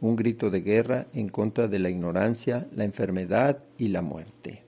un 0.02 0.18
grito 0.18 0.50
de 0.50 0.60
guerra 0.60 1.08
en 1.14 1.30
contra 1.30 1.70
de 1.70 1.80
la 1.80 1.90
ignorancia, 1.90 2.68
la 2.76 2.84
enfermedad 2.84 3.66
y 3.78 3.88
la 3.88 4.02
muerte. 4.02 4.66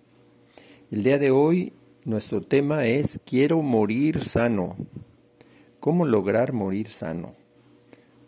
El 0.89 1.03
día 1.03 1.19
de 1.19 1.31
hoy 1.31 1.73
nuestro 2.05 2.39
tema 2.41 2.85
es 2.85 3.19
Quiero 3.25 3.61
morir 3.61 4.23
sano. 4.23 4.77
¿Cómo 5.81 6.05
lograr 6.05 6.53
morir 6.53 6.87
sano? 6.87 7.35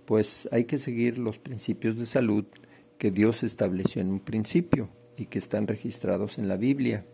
Pues 0.03 0.49
hay 0.51 0.65
que 0.65 0.77
seguir 0.77 1.19
los 1.19 1.39
principios 1.39 1.97
de 1.97 2.05
salud 2.05 2.43
que 2.97 3.11
Dios 3.11 3.43
estableció 3.43 4.01
en 4.01 4.09
un 4.09 4.19
principio 4.19 4.89
y 5.17 5.25
que 5.25 5.39
están 5.39 5.67
registrados 5.67 6.37
en 6.37 6.47
la 6.47 6.57
Biblia. 6.57 7.05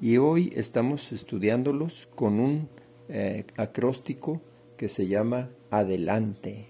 Y 0.00 0.18
hoy 0.18 0.52
estamos 0.54 1.12
estudiándolos 1.12 2.08
con 2.14 2.38
un 2.40 2.68
eh, 3.08 3.44
acróstico 3.56 4.42
que 4.76 4.88
se 4.88 5.06
llama 5.06 5.50
Adelante. 5.70 6.66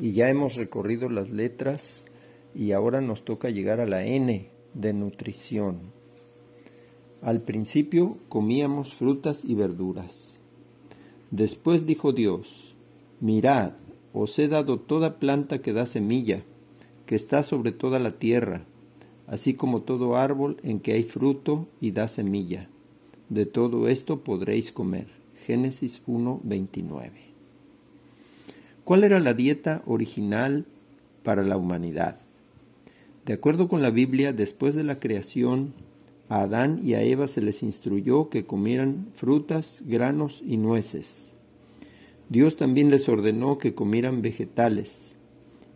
Y 0.00 0.12
ya 0.12 0.28
hemos 0.28 0.54
recorrido 0.54 1.08
las 1.08 1.30
letras 1.30 2.06
y 2.54 2.72
ahora 2.72 3.00
nos 3.00 3.24
toca 3.24 3.50
llegar 3.50 3.80
a 3.80 3.86
la 3.86 4.04
N 4.04 4.48
de 4.74 4.92
nutrición. 4.92 5.92
Al 7.20 7.42
principio 7.42 8.18
comíamos 8.28 8.94
frutas 8.94 9.44
y 9.44 9.54
verduras. 9.54 10.40
Después 11.30 11.84
dijo 11.84 12.12
Dios, 12.12 12.74
mirad, 13.20 13.72
os 14.12 14.38
he 14.38 14.48
dado 14.48 14.78
toda 14.78 15.18
planta 15.18 15.60
que 15.60 15.72
da 15.72 15.84
semilla, 15.84 16.42
que 17.06 17.16
está 17.16 17.42
sobre 17.42 17.72
toda 17.72 17.98
la 17.98 18.12
tierra, 18.12 18.64
así 19.28 19.54
como 19.54 19.82
todo 19.82 20.16
árbol 20.16 20.56
en 20.62 20.80
que 20.80 20.92
hay 20.92 21.04
fruto 21.04 21.68
y 21.80 21.92
da 21.92 22.08
semilla. 22.08 22.68
De 23.28 23.46
todo 23.46 23.88
esto 23.88 24.20
podréis 24.24 24.72
comer. 24.72 25.06
Génesis 25.46 26.02
1:29. 26.06 27.10
¿Cuál 28.84 29.04
era 29.04 29.20
la 29.20 29.34
dieta 29.34 29.82
original 29.86 30.64
para 31.22 31.42
la 31.42 31.56
humanidad? 31.56 32.20
De 33.26 33.34
acuerdo 33.34 33.68
con 33.68 33.82
la 33.82 33.90
Biblia, 33.90 34.32
después 34.32 34.74
de 34.74 34.84
la 34.84 34.98
creación, 34.98 35.74
a 36.30 36.42
Adán 36.42 36.80
y 36.82 36.94
a 36.94 37.02
Eva 37.02 37.28
se 37.28 37.42
les 37.42 37.62
instruyó 37.62 38.30
que 38.30 38.46
comieran 38.46 39.08
frutas, 39.14 39.82
granos 39.84 40.42
y 40.46 40.56
nueces. 40.56 41.34
Dios 42.30 42.56
también 42.56 42.90
les 42.90 43.08
ordenó 43.08 43.58
que 43.58 43.74
comieran 43.74 44.22
vegetales, 44.22 45.16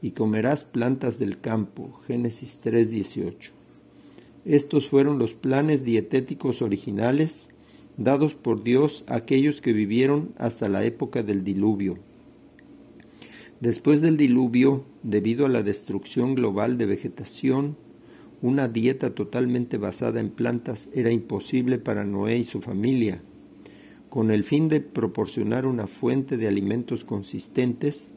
y 0.03 0.11
comerás 0.11 0.65
plantas 0.65 1.19
del 1.19 1.41
campo. 1.41 2.01
Génesis 2.07 2.59
3:18. 2.61 3.53
Estos 4.45 4.89
fueron 4.89 5.19
los 5.19 5.33
planes 5.33 5.85
dietéticos 5.85 6.61
originales 6.61 7.49
dados 7.97 8.35
por 8.35 8.63
Dios 8.63 9.05
a 9.07 9.17
aquellos 9.17 9.61
que 9.61 9.73
vivieron 9.73 10.35
hasta 10.37 10.69
la 10.69 10.85
época 10.85 11.23
del 11.23 11.45
diluvio. 11.45 11.99
Después 13.61 14.01
del 14.01 14.17
diluvio, 14.17 14.85
debido 15.05 15.47
a 15.47 15.49
la 15.49 15.63
destrucción 15.63 16.35
global 16.35 16.79
de 16.79 16.87
vegetación, 16.87 17.77
una 18.41 18.67
dieta 18.67 19.15
totalmente 19.15 19.79
basada 19.79 20.19
en 20.19 20.31
plantas 20.31 20.89
era 20.93 21.13
imposible 21.13 21.79
para 21.79 22.05
Noé 22.05 22.39
y 22.39 22.45
su 22.45 22.61
familia. 22.61 23.23
Con 24.09 24.33
el 24.33 24.43
fin 24.43 24.69
de 24.69 24.81
proporcionar 24.81 25.65
una 25.65 25.87
fuente 25.87 26.37
de 26.37 26.49
alimentos 26.49 27.05
consistentes, 27.05 28.12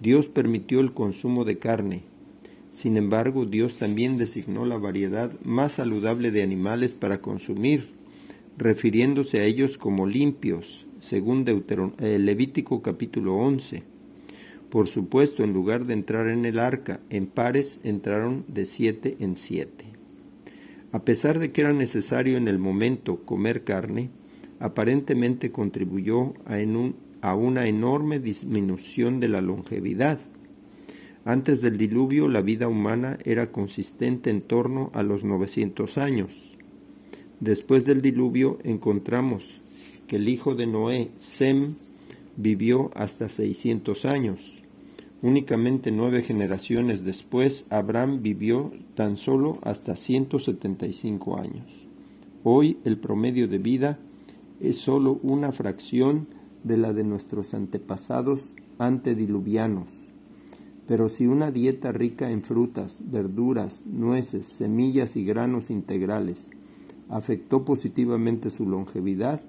Dios 0.00 0.26
permitió 0.26 0.80
el 0.80 0.92
consumo 0.92 1.44
de 1.44 1.58
carne. 1.58 2.02
Sin 2.72 2.96
embargo, 2.96 3.46
Dios 3.46 3.76
también 3.76 4.18
designó 4.18 4.66
la 4.66 4.76
variedad 4.76 5.32
más 5.42 5.72
saludable 5.72 6.30
de 6.30 6.42
animales 6.42 6.92
para 6.92 7.22
consumir, 7.22 7.88
refiriéndose 8.58 9.40
a 9.40 9.44
ellos 9.44 9.78
como 9.78 10.06
limpios, 10.06 10.86
según 11.00 11.44
eh, 11.46 12.18
Levítico 12.18 12.82
capítulo 12.82 13.36
11. 13.36 13.82
Por 14.70 14.88
supuesto, 14.88 15.44
en 15.44 15.52
lugar 15.52 15.86
de 15.86 15.94
entrar 15.94 16.28
en 16.28 16.44
el 16.44 16.58
arca 16.58 17.00
en 17.08 17.26
pares, 17.26 17.80
entraron 17.82 18.44
de 18.48 18.66
siete 18.66 19.16
en 19.20 19.36
siete. 19.36 19.86
A 20.92 21.04
pesar 21.04 21.38
de 21.38 21.52
que 21.52 21.62
era 21.62 21.72
necesario 21.72 22.36
en 22.36 22.48
el 22.48 22.58
momento 22.58 23.22
comer 23.24 23.64
carne, 23.64 24.10
aparentemente 24.60 25.52
contribuyó 25.52 26.34
a, 26.44 26.58
en 26.60 26.76
un, 26.76 26.96
a 27.20 27.34
una 27.34 27.66
enorme 27.66 28.18
disminución 28.18 29.20
de 29.20 29.28
la 29.28 29.40
longevidad. 29.40 30.18
Antes 31.24 31.60
del 31.60 31.76
diluvio 31.76 32.28
la 32.28 32.40
vida 32.40 32.68
humana 32.68 33.18
era 33.24 33.50
consistente 33.50 34.30
en 34.30 34.42
torno 34.42 34.90
a 34.94 35.02
los 35.02 35.24
900 35.24 35.98
años. 35.98 36.30
Después 37.40 37.84
del 37.84 38.00
diluvio 38.00 38.58
encontramos 38.64 39.60
que 40.06 40.16
el 40.16 40.28
hijo 40.28 40.54
de 40.54 40.66
Noé, 40.66 41.10
Sem, 41.18 41.74
vivió 42.36 42.90
hasta 42.94 43.28
600 43.28 44.04
años. 44.04 44.62
Únicamente 45.22 45.90
nueve 45.90 46.22
generaciones 46.22 47.04
después, 47.04 47.64
Abraham 47.70 48.22
vivió 48.22 48.72
tan 48.94 49.16
solo 49.16 49.58
hasta 49.62 49.96
175 49.96 51.38
años. 51.38 51.66
Hoy 52.44 52.78
el 52.84 52.98
promedio 52.98 53.48
de 53.48 53.58
vida 53.58 53.98
es 54.60 54.76
solo 54.76 55.18
una 55.22 55.52
fracción 55.52 56.28
de 56.64 56.76
la 56.76 56.92
de 56.92 57.04
nuestros 57.04 57.54
antepasados 57.54 58.52
antediluvianos. 58.78 59.88
Pero 60.86 61.08
si 61.08 61.26
una 61.26 61.50
dieta 61.50 61.92
rica 61.92 62.30
en 62.30 62.42
frutas, 62.42 63.00
verduras, 63.04 63.84
nueces, 63.86 64.46
semillas 64.46 65.16
y 65.16 65.24
granos 65.24 65.70
integrales 65.70 66.50
afectó 67.08 67.64
positivamente 67.64 68.50
su 68.50 68.66
longevidad, 68.66 69.40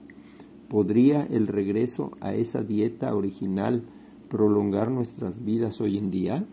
¿podría 0.67 1.23
el 1.25 1.47
regreso 1.47 2.11
a 2.21 2.33
esa 2.33 2.63
dieta 2.63 3.15
original 3.15 3.83
prolongar 4.29 4.89
nuestras 4.89 5.43
vidas 5.45 5.79
hoy 5.79 5.97
en 5.97 6.11
día? 6.11 6.45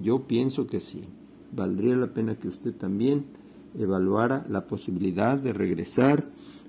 Yo 0.00 0.26
pienso 0.26 0.66
que 0.66 0.80
sí. 0.80 1.02
Valdría 1.54 1.96
la 1.96 2.14
pena 2.14 2.36
que 2.36 2.48
usted 2.48 2.72
también 2.74 3.24
evaluara 3.78 4.46
la 4.48 4.66
posibilidad 4.66 5.38
de 5.38 5.52
regresar 5.52 6.24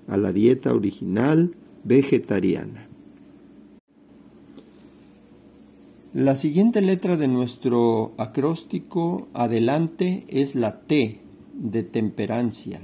a 0.08 0.16
la 0.16 0.32
dieta 0.32 0.74
original 0.74 1.54
vegetariana. 1.84 2.88
La 6.14 6.36
siguiente 6.36 6.80
letra 6.80 7.16
de 7.16 7.26
nuestro 7.26 8.12
acróstico 8.18 9.26
adelante 9.34 10.24
es 10.28 10.54
la 10.54 10.82
T 10.82 11.18
de 11.54 11.82
temperancia, 11.82 12.80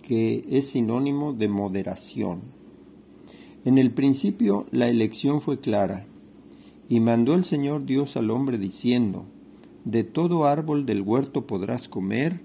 que 0.00 0.46
es 0.50 0.68
sinónimo 0.68 1.34
de 1.34 1.48
moderación. 1.48 2.40
En 3.66 3.76
el 3.76 3.90
principio 3.90 4.64
la 4.70 4.88
elección 4.88 5.42
fue 5.42 5.60
clara, 5.60 6.06
y 6.88 7.00
mandó 7.00 7.34
el 7.34 7.44
Señor 7.44 7.84
Dios 7.84 8.16
al 8.16 8.30
hombre 8.30 8.56
diciendo, 8.56 9.26
De 9.84 10.02
todo 10.02 10.46
árbol 10.46 10.86
del 10.86 11.02
huerto 11.02 11.46
podrás 11.46 11.90
comer, 11.90 12.40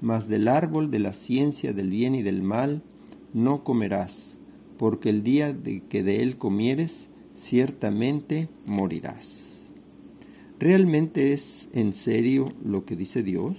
mas 0.00 0.26
del 0.26 0.48
árbol 0.48 0.90
de 0.90 1.00
la 1.00 1.12
ciencia 1.12 1.74
del 1.74 1.90
bien 1.90 2.14
y 2.14 2.22
del 2.22 2.40
mal 2.40 2.80
no 3.34 3.62
comerás, 3.62 4.38
porque 4.78 5.10
el 5.10 5.22
día 5.22 5.52
de 5.52 5.82
que 5.82 6.02
de 6.02 6.22
él 6.22 6.38
comieres, 6.38 7.10
ciertamente 7.34 8.48
morirás. 8.64 9.45
¿Realmente 10.58 11.34
es 11.34 11.68
en 11.74 11.92
serio 11.92 12.48
lo 12.64 12.86
que 12.86 12.96
dice 12.96 13.22
Dios? 13.22 13.58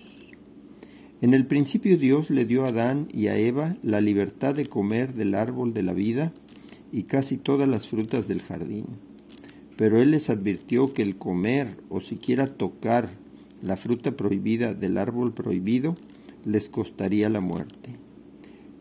En 1.22 1.36
el 1.36 1.46
principio 1.46 1.96
Dios 1.96 2.32
le 2.32 2.44
dio 2.46 2.66
a 2.66 2.70
Adán 2.70 3.08
y 3.14 3.28
a 3.28 3.38
Eva 3.38 3.78
la 3.84 4.02
libertad 4.02 4.56
de 4.56 4.66
comer 4.66 5.14
del 5.14 5.36
árbol 5.36 5.76
de 5.76 5.84
la 5.84 5.94
vida 5.94 6.34
y 6.92 7.04
casi 7.04 7.38
todas 7.38 7.70
las 7.70 7.88
frutas 7.88 8.28
del 8.28 8.42
jardín. 8.42 8.86
Pero 9.76 10.02
Él 10.02 10.10
les 10.10 10.32
advirtió 10.32 10.92
que 10.92 11.04
el 11.04 11.18
comer 11.18 11.78
o 11.90 12.02
siquiera 12.02 12.48
tocar 12.48 13.12
la 13.62 13.78
fruta 13.78 14.18
prohibida 14.18 14.74
del 14.74 14.98
árbol 14.98 15.36
prohibido 15.36 15.96
les 16.46 16.68
costaría 16.68 17.30
la 17.30 17.42
muerte. 17.42 17.92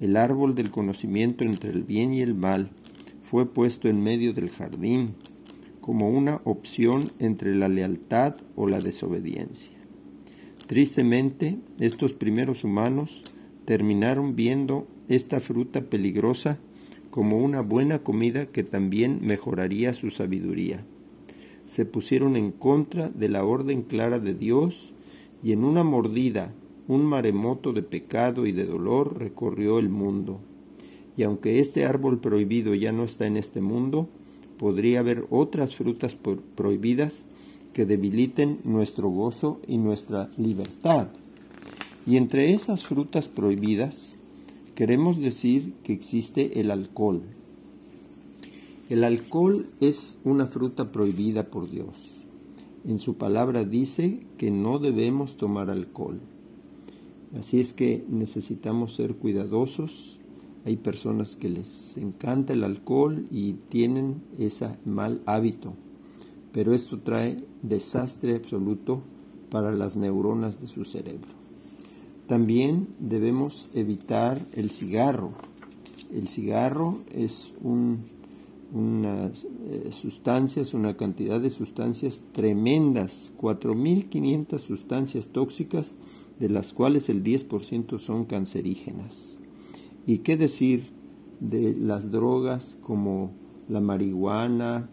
El 0.01 0.17
árbol 0.17 0.55
del 0.55 0.71
conocimiento 0.71 1.45
entre 1.45 1.69
el 1.69 1.83
bien 1.83 2.15
y 2.15 2.23
el 2.23 2.35
mal 2.35 2.71
fue 3.25 3.53
puesto 3.53 3.89
en 3.89 4.03
medio 4.03 4.33
del 4.33 4.49
jardín 4.49 5.17
como 5.87 6.11
una 6.11 6.41
opción 6.43 7.05
entre 7.21 7.55
la 7.55 7.69
lealtad 7.69 8.35
o 8.57 8.67
la 8.67 8.81
desobediencia. 8.81 9.71
Tristemente, 10.67 11.59
estos 11.79 12.13
primeros 12.13 12.65
humanos 12.65 13.23
terminaron 13.67 14.35
viendo 14.35 14.89
esta 15.09 15.39
fruta 15.39 15.83
peligrosa 15.83 16.59
como 17.13 17.39
una 17.39 17.61
buena 17.61 18.01
comida 18.01 18.47
que 18.47 18.65
también 18.65 19.21
mejoraría 19.23 19.95
su 19.95 20.11
sabiduría. 20.11 20.85
Se 21.67 21.85
pusieron 21.85 22.35
en 22.35 22.51
contra 22.51 23.09
de 23.09 23.29
la 23.29 23.45
orden 23.45 23.83
clara 23.83 24.19
de 24.19 24.35
Dios 24.35 24.93
y 25.41 25.53
en 25.53 25.63
una 25.63 25.85
mordida 25.85 26.53
un 26.89 27.05
maremoto 27.05 27.73
de 27.73 27.83
pecado 27.83 28.45
y 28.47 28.51
de 28.51 28.65
dolor 28.65 29.21
recorrió 29.21 29.79
el 29.79 29.89
mundo. 29.89 30.41
Y 31.17 31.23
aunque 31.23 31.61
este 31.61 31.85
árbol 31.85 32.19
prohibido 32.19 32.75
ya 32.75 32.91
no 32.91 33.05
está 33.05 33.29
en 33.29 33.37
este 33.37 33.61
mundo, 33.61 34.09
podría 34.59 35.01
haber 35.01 35.27
otras 35.31 35.75
frutas 35.75 36.17
prohibidas 36.55 37.25
que 37.73 37.87
debiliten 37.87 38.61
nuestro 38.65 39.09
gozo 39.11 39.61
y 39.67 39.79
nuestra 39.79 40.31
libertad. 40.37 41.09
Y 42.07 42.17
entre 42.17 42.55
esas 42.55 42.87
frutas 42.87 43.29
prohibidas, 43.29 44.15
queremos 44.75 45.19
decir 45.19 45.75
que 45.83 45.93
existe 45.93 46.61
el 46.61 46.71
alcohol. 46.71 47.23
El 48.89 49.03
alcohol 49.03 49.67
es 49.81 50.17
una 50.25 50.47
fruta 50.47 50.93
prohibida 50.93 51.51
por 51.51 51.69
Dios. 51.69 52.17
En 52.87 53.01
su 53.01 53.17
palabra 53.17 53.65
dice 53.65 54.21
que 54.39 54.53
no 54.53 54.79
debemos 54.79 55.37
tomar 55.37 55.71
alcohol. 55.71 56.21
Así 57.37 57.59
es 57.59 57.73
que 57.73 58.05
necesitamos 58.09 58.95
ser 58.95 59.17
cuidadosos. 59.17 60.16
Hay 60.67 60.77
personas 60.77 61.37
que 61.37 61.49
les 61.49 61.97
encanta 61.97 62.53
el 62.53 62.65
alcohol 62.65 63.27
y 63.31 63.53
tienen 63.69 64.17
ese 64.37 64.71
mal 64.85 65.23
hábito, 65.25 65.75
pero 66.53 66.75
esto 66.75 66.99
trae 66.99 67.45
desastre 67.63 68.35
absoluto 68.35 69.01
para 69.49 69.71
las 69.71 69.97
neuronas 69.97 70.61
de 70.61 70.67
su 70.67 70.85
cerebro. 70.85 71.29
También 72.27 72.89
debemos 72.99 73.69
evitar 73.75 74.45
el 74.55 74.71
cigarro. 74.71 75.35
El 76.13 76.27
cigarro 76.27 76.99
es 77.13 77.53
un, 77.63 78.07
unas 78.75 79.47
eh, 79.69 79.91
sustancias, 79.93 80.75
una 80.75 80.97
cantidad 80.97 81.41
de 81.41 81.51
sustancias 81.51 82.25
tremendas, 82.33 83.31
4.500 83.39 84.59
sustancias 84.59 85.29
tóxicas 85.29 85.95
de 86.41 86.49
las 86.49 86.73
cuales 86.73 87.09
el 87.09 87.23
10% 87.23 88.01
son 88.01 88.25
cancerígenas. 88.25 89.36
¿Y 90.07 90.19
qué 90.19 90.37
decir 90.37 90.91
de 91.41 91.75
las 91.75 92.11
drogas 92.11 92.79
como 92.81 93.33
la 93.69 93.81
marihuana, 93.81 94.89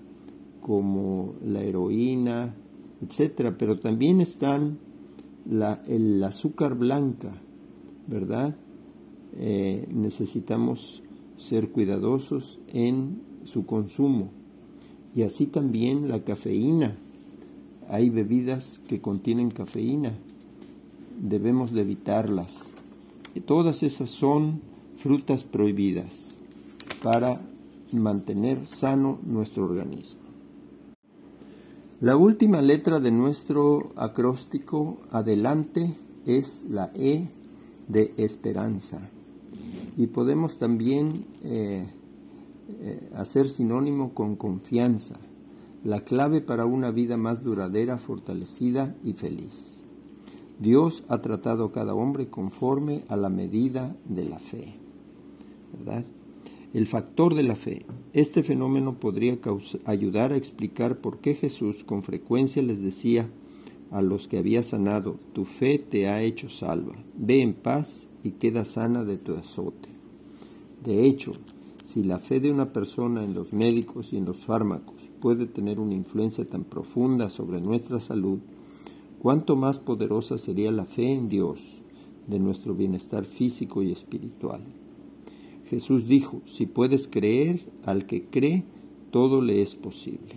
como 0.61 1.35
la 1.45 1.61
heroína, 1.61 2.55
etcétera? 3.01 3.55
Pero 3.57 3.79
también 3.79 4.21
están 4.21 4.79
la, 5.49 5.83
el 5.87 6.23
azúcar 6.23 6.75
blanca, 6.75 7.33
¿verdad? 8.07 8.55
Eh, 9.37 9.87
necesitamos 9.91 11.03
ser 11.37 11.69
cuidadosos 11.69 12.59
en 12.67 13.21
su 13.43 13.65
consumo. 13.65 14.31
Y 15.15 15.21
así 15.21 15.45
también 15.45 16.07
la 16.07 16.23
cafeína. 16.23 16.97
Hay 17.89 18.09
bebidas 18.09 18.81
que 18.87 18.99
contienen 18.99 19.51
cafeína 19.51 20.13
debemos 21.21 21.71
de 21.71 21.81
evitarlas. 21.81 22.73
Todas 23.45 23.83
esas 23.83 24.09
son 24.09 24.61
frutas 25.03 25.43
prohibidas 25.43 26.33
para 27.03 27.41
mantener 27.91 28.65
sano 28.65 29.19
nuestro 29.25 29.65
organismo. 29.65 30.21
La 31.99 32.15
última 32.15 32.61
letra 32.61 33.01
de 33.01 33.11
nuestro 33.11 33.91
acróstico 33.97 34.99
adelante 35.11 35.93
es 36.25 36.63
la 36.69 36.89
E 36.95 37.27
de 37.89 38.13
esperanza. 38.15 39.09
Y 39.97 40.07
podemos 40.07 40.57
también 40.57 41.25
eh, 41.43 41.85
eh, 42.69 43.09
hacer 43.13 43.49
sinónimo 43.49 44.13
con 44.13 44.37
confianza, 44.37 45.15
la 45.83 46.05
clave 46.05 46.39
para 46.39 46.65
una 46.65 46.91
vida 46.91 47.17
más 47.17 47.43
duradera, 47.43 47.97
fortalecida 47.97 48.95
y 49.03 49.11
feliz. 49.13 49.83
Dios 50.59 51.03
ha 51.09 51.17
tratado 51.17 51.65
a 51.65 51.71
cada 51.73 51.93
hombre 51.93 52.29
conforme 52.29 53.03
a 53.09 53.17
la 53.17 53.27
medida 53.27 53.97
de 54.07 54.23
la 54.23 54.39
fe. 54.39 54.82
¿Verdad? 55.77 56.05
El 56.73 56.87
factor 56.87 57.35
de 57.35 57.43
la 57.43 57.55
fe. 57.55 57.85
Este 58.13 58.43
fenómeno 58.43 58.95
podría 58.95 59.37
ayudar 59.85 60.33
a 60.33 60.37
explicar 60.37 60.97
por 60.97 61.19
qué 61.19 61.35
Jesús 61.35 61.83
con 61.83 62.03
frecuencia 62.03 62.63
les 62.63 62.81
decía 62.81 63.29
a 63.91 64.01
los 64.01 64.27
que 64.27 64.39
había 64.39 64.63
sanado, 64.63 65.19
tu 65.33 65.45
fe 65.45 65.77
te 65.77 66.07
ha 66.07 66.23
hecho 66.23 66.49
salva, 66.49 66.95
ve 67.15 67.41
en 67.41 67.53
paz 67.53 68.07
y 68.23 68.31
queda 68.31 68.65
sana 68.65 69.03
de 69.03 69.17
tu 69.17 69.35
azote. 69.35 69.89
De 70.83 71.05
hecho, 71.05 71.33
si 71.85 72.03
la 72.03 72.17
fe 72.17 72.39
de 72.39 72.51
una 72.51 72.73
persona 72.73 73.23
en 73.23 73.35
los 73.35 73.53
médicos 73.53 74.11
y 74.11 74.17
en 74.17 74.25
los 74.25 74.37
fármacos 74.37 74.95
puede 75.21 75.45
tener 75.45 75.79
una 75.79 75.93
influencia 75.93 76.43
tan 76.43 76.63
profunda 76.63 77.29
sobre 77.29 77.61
nuestra 77.61 77.99
salud, 77.99 78.39
cuánto 79.19 79.55
más 79.55 79.77
poderosa 79.77 80.39
sería 80.39 80.71
la 80.71 80.85
fe 80.85 81.13
en 81.13 81.29
Dios 81.29 81.59
de 82.27 82.39
nuestro 82.39 82.73
bienestar 82.73 83.25
físico 83.25 83.83
y 83.83 83.91
espiritual. 83.91 84.61
Jesús 85.73 86.07
dijo, 86.07 86.43
si 86.45 86.67
puedes 86.67 87.07
creer, 87.07 87.61
al 87.83 88.05
que 88.05 88.25
cree, 88.25 88.63
todo 89.09 89.41
le 89.41 89.63
es 89.63 89.73
posible. 89.73 90.35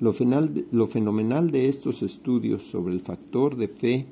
Lo, 0.00 0.12
lo 0.72 0.88
fenomenal 0.88 1.52
de 1.52 1.68
estos 1.68 2.02
estudios 2.02 2.64
sobre 2.64 2.94
el 2.94 3.00
factor 3.00 3.56
de 3.56 3.68
fe 3.68 4.06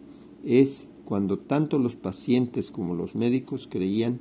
es 0.44 0.86
cuando 1.04 1.40
tanto 1.40 1.80
los 1.80 1.96
pacientes 1.96 2.70
como 2.70 2.94
los 2.94 3.16
médicos 3.16 3.66
creían 3.68 4.20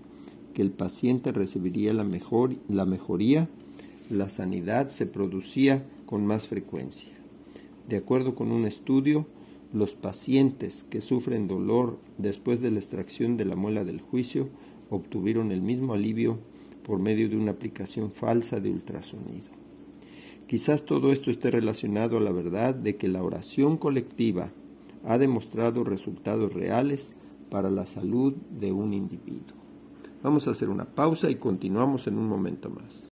que 0.55 0.63
el 0.63 0.71
paciente 0.71 1.31
recibiría 1.31 1.93
la, 1.93 2.03
mejor, 2.03 2.55
la 2.67 2.85
mejoría, 2.85 3.47
la 4.09 4.27
sanidad 4.27 4.89
se 4.89 5.05
producía 5.05 5.85
con 6.07 6.25
más 6.25 6.47
frecuencia. 6.47 7.11
De 7.87 7.97
acuerdo 7.97 8.33
con 8.33 8.51
un 8.51 8.65
estudio, 8.65 9.27
los 9.71 9.91
pacientes 9.93 10.83
que 10.89 11.01
sufren 11.01 11.47
dolor 11.47 11.99
después 12.17 12.59
de 12.59 12.71
la 12.71 12.79
extracción 12.79 13.37
de 13.37 13.45
la 13.45 13.55
muela 13.55 13.83
del 13.83 14.01
juicio 14.01 14.49
obtuvieron 14.89 15.51
el 15.51 15.61
mismo 15.61 15.93
alivio 15.93 16.39
por 16.83 16.99
medio 16.99 17.29
de 17.29 17.37
una 17.37 17.51
aplicación 17.51 18.11
falsa 18.11 18.59
de 18.59 18.71
ultrasonido. 18.71 19.49
Quizás 20.47 20.85
todo 20.85 21.11
esto 21.11 21.29
esté 21.29 21.51
relacionado 21.51 22.17
a 22.17 22.21
la 22.21 22.31
verdad 22.31 22.73
de 22.73 22.95
que 22.95 23.07
la 23.07 23.21
oración 23.21 23.77
colectiva 23.77 24.49
ha 25.03 25.17
demostrado 25.17 25.83
resultados 25.83 26.53
reales 26.53 27.11
para 27.49 27.69
la 27.69 27.85
salud 27.85 28.33
de 28.33 28.71
un 28.71 28.93
individuo. 28.93 29.57
Vamos 30.23 30.47
a 30.47 30.51
hacer 30.51 30.69
una 30.69 30.85
pausa 30.85 31.29
y 31.29 31.35
continuamos 31.35 32.07
en 32.07 32.17
un 32.17 32.27
momento 32.27 32.69
más. 32.69 33.09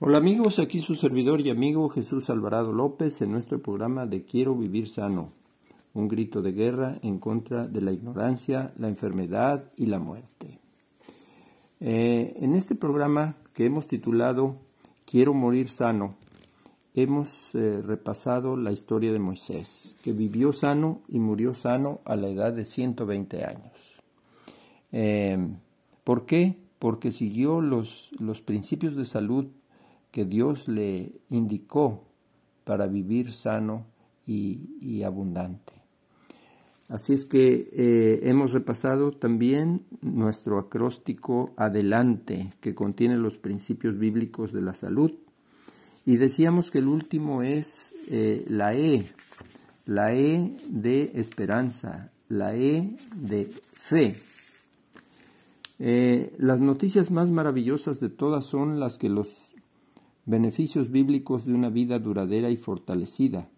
Hola 0.00 0.18
amigos, 0.18 0.60
aquí 0.60 0.80
su 0.80 0.94
servidor 0.94 1.40
y 1.40 1.50
amigo 1.50 1.88
Jesús 1.88 2.30
Alvarado 2.30 2.72
López 2.72 3.20
en 3.20 3.32
nuestro 3.32 3.60
programa 3.60 4.06
de 4.06 4.24
Quiero 4.24 4.54
Vivir 4.54 4.88
Sano 4.88 5.32
un 5.98 6.08
grito 6.08 6.42
de 6.42 6.52
guerra 6.52 6.98
en 7.02 7.18
contra 7.18 7.66
de 7.66 7.80
la 7.80 7.92
ignorancia, 7.92 8.72
la 8.78 8.88
enfermedad 8.88 9.72
y 9.76 9.86
la 9.86 9.98
muerte. 9.98 10.60
Eh, 11.80 12.34
en 12.40 12.56
este 12.56 12.74
programa 12.74 13.36
que 13.54 13.64
hemos 13.64 13.86
titulado 13.86 14.56
Quiero 15.04 15.32
morir 15.32 15.68
sano, 15.68 16.16
hemos 16.94 17.54
eh, 17.54 17.80
repasado 17.82 18.56
la 18.56 18.72
historia 18.72 19.12
de 19.12 19.20
Moisés, 19.20 19.96
que 20.02 20.12
vivió 20.12 20.52
sano 20.52 21.00
y 21.08 21.18
murió 21.18 21.54
sano 21.54 22.00
a 22.04 22.16
la 22.16 22.28
edad 22.28 22.52
de 22.52 22.64
120 22.64 23.44
años. 23.44 23.72
Eh, 24.92 25.38
¿Por 26.04 26.26
qué? 26.26 26.58
Porque 26.78 27.10
siguió 27.12 27.60
los, 27.60 28.10
los 28.18 28.42
principios 28.42 28.96
de 28.96 29.04
salud 29.04 29.46
que 30.10 30.24
Dios 30.24 30.68
le 30.68 31.12
indicó 31.30 32.04
para 32.64 32.86
vivir 32.86 33.32
sano 33.32 33.86
y 34.26 35.02
abundante. 35.04 35.77
Así 36.88 37.12
es 37.12 37.26
que 37.26 37.68
eh, 37.72 38.20
hemos 38.22 38.52
repasado 38.52 39.12
también 39.12 39.82
nuestro 40.00 40.58
acróstico 40.58 41.52
adelante, 41.58 42.54
que 42.62 42.74
contiene 42.74 43.18
los 43.18 43.36
principios 43.36 43.98
bíblicos 43.98 44.52
de 44.52 44.62
la 44.62 44.72
salud. 44.72 45.12
Y 46.06 46.16
decíamos 46.16 46.70
que 46.70 46.78
el 46.78 46.88
último 46.88 47.42
es 47.42 47.92
eh, 48.08 48.46
la 48.48 48.74
E, 48.74 49.06
la 49.84 50.14
E 50.14 50.56
de 50.66 51.12
esperanza, 51.14 52.10
la 52.30 52.56
E 52.56 52.96
de 53.14 53.50
fe. 53.74 54.16
Eh, 55.78 56.34
las 56.38 56.62
noticias 56.62 57.10
más 57.10 57.30
maravillosas 57.30 58.00
de 58.00 58.08
todas 58.08 58.46
son 58.46 58.80
las 58.80 58.96
que 58.96 59.10
los 59.10 59.52
beneficios 60.24 60.90
bíblicos 60.90 61.44
de 61.44 61.52
una 61.52 61.68
vida 61.68 61.98
duradera 61.98 62.48
y 62.48 62.56
fortalecida 62.56 63.50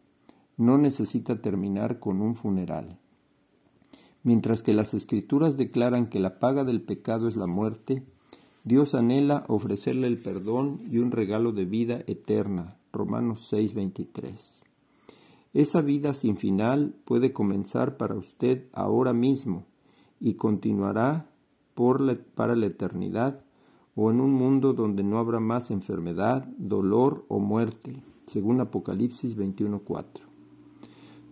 no 0.56 0.78
necesita 0.78 1.40
terminar 1.40 2.00
con 2.00 2.20
un 2.20 2.34
funeral. 2.34 2.98
Mientras 4.22 4.62
que 4.62 4.74
las 4.74 4.92
escrituras 4.94 5.56
declaran 5.56 6.08
que 6.08 6.20
la 6.20 6.38
paga 6.38 6.64
del 6.64 6.82
pecado 6.82 7.28
es 7.28 7.36
la 7.36 7.46
muerte, 7.46 8.02
Dios 8.64 8.94
anhela 8.94 9.44
ofrecerle 9.48 10.06
el 10.06 10.18
perdón 10.18 10.82
y 10.90 10.98
un 10.98 11.10
regalo 11.10 11.52
de 11.52 11.64
vida 11.64 12.04
eterna. 12.06 12.76
Romanos 12.92 13.50
6:23. 13.50 14.62
Esa 15.54 15.80
vida 15.80 16.12
sin 16.12 16.36
final 16.36 16.94
puede 17.04 17.32
comenzar 17.32 17.96
para 17.96 18.14
usted 18.14 18.66
ahora 18.72 19.12
mismo 19.12 19.64
y 20.20 20.34
continuará 20.34 21.26
para 22.34 22.54
la 22.54 22.66
eternidad 22.66 23.40
o 23.94 24.10
en 24.10 24.20
un 24.20 24.32
mundo 24.32 24.74
donde 24.74 25.02
no 25.02 25.18
habrá 25.18 25.40
más 25.40 25.70
enfermedad, 25.70 26.46
dolor 26.58 27.24
o 27.28 27.38
muerte, 27.38 28.02
según 28.26 28.60
Apocalipsis 28.60 29.36
21:4. 29.36 30.29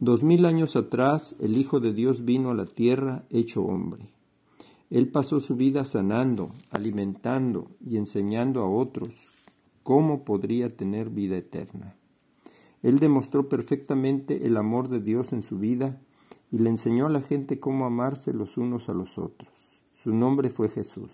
Dos 0.01 0.23
mil 0.23 0.45
años 0.45 0.77
atrás 0.77 1.35
el 1.41 1.57
Hijo 1.57 1.81
de 1.81 1.93
Dios 1.93 2.25
vino 2.25 2.51
a 2.51 2.55
la 2.55 2.67
tierra 2.67 3.25
hecho 3.31 3.63
hombre. 3.65 4.13
Él 4.91 5.09
pasó 5.09 5.41
su 5.41 5.57
vida 5.57 5.85
sanando, 5.85 6.53
alimentando 6.71 7.73
y 7.85 7.97
enseñando 7.97 8.61
a 8.61 8.71
otros 8.71 9.29
cómo 9.83 10.25
podría 10.25 10.69
tener 10.77 11.11
vida 11.11 11.37
eterna. 11.37 11.97
Él 12.85 13.01
demostró 13.01 13.49
perfectamente 13.49 14.47
el 14.47 14.57
amor 14.57 14.89
de 14.89 15.01
Dios 15.01 15.33
en 15.33 15.43
su 15.43 15.59
vida 15.59 16.01
y 16.53 16.59
le 16.59 16.71
enseñó 16.71 17.07
a 17.07 17.11
la 17.11 17.21
gente 17.21 17.59
cómo 17.59 17.85
amarse 17.85 18.33
los 18.33 18.57
unos 18.57 18.89
a 18.89 18.95
los 18.95 19.19
otros. 19.19 19.51
Su 19.95 20.15
nombre 20.15 20.51
fue 20.51 20.69
Jesús, 20.69 21.13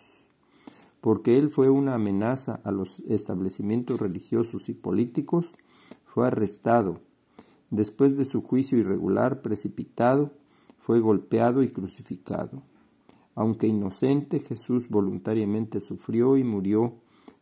porque 1.01 1.38
Él 1.38 1.49
fue 1.49 1.70
una 1.70 1.94
amenaza 1.94 2.61
a 2.64 2.70
los 2.70 2.99
establecimientos 3.09 3.99
religiosos 3.99 4.68
y 4.68 4.75
políticos, 4.75 5.55
fue 6.05 6.27
arrestado. 6.27 7.01
Después 7.70 8.16
de 8.16 8.24
su 8.24 8.42
juicio 8.42 8.79
irregular, 8.79 9.42
precipitado, 9.42 10.33
fue 10.79 11.00
golpeado 11.00 11.62
y 11.62 11.68
crucificado. 11.70 12.62
Aunque 13.35 13.66
inocente, 13.66 14.40
Jesús 14.40 14.88
voluntariamente 14.88 15.81
sufrió 15.81 16.37
y 16.37 16.44
murió 16.44 16.94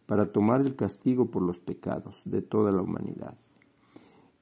para 0.07 0.33
tomar 0.33 0.61
el 0.61 0.77
castigo 0.77 1.31
por 1.31 1.43
los 1.43 1.59
pecados 1.59 2.23
de 2.25 2.43
toda 2.43 2.73
la 2.73 2.83
humanidad. 2.83 3.37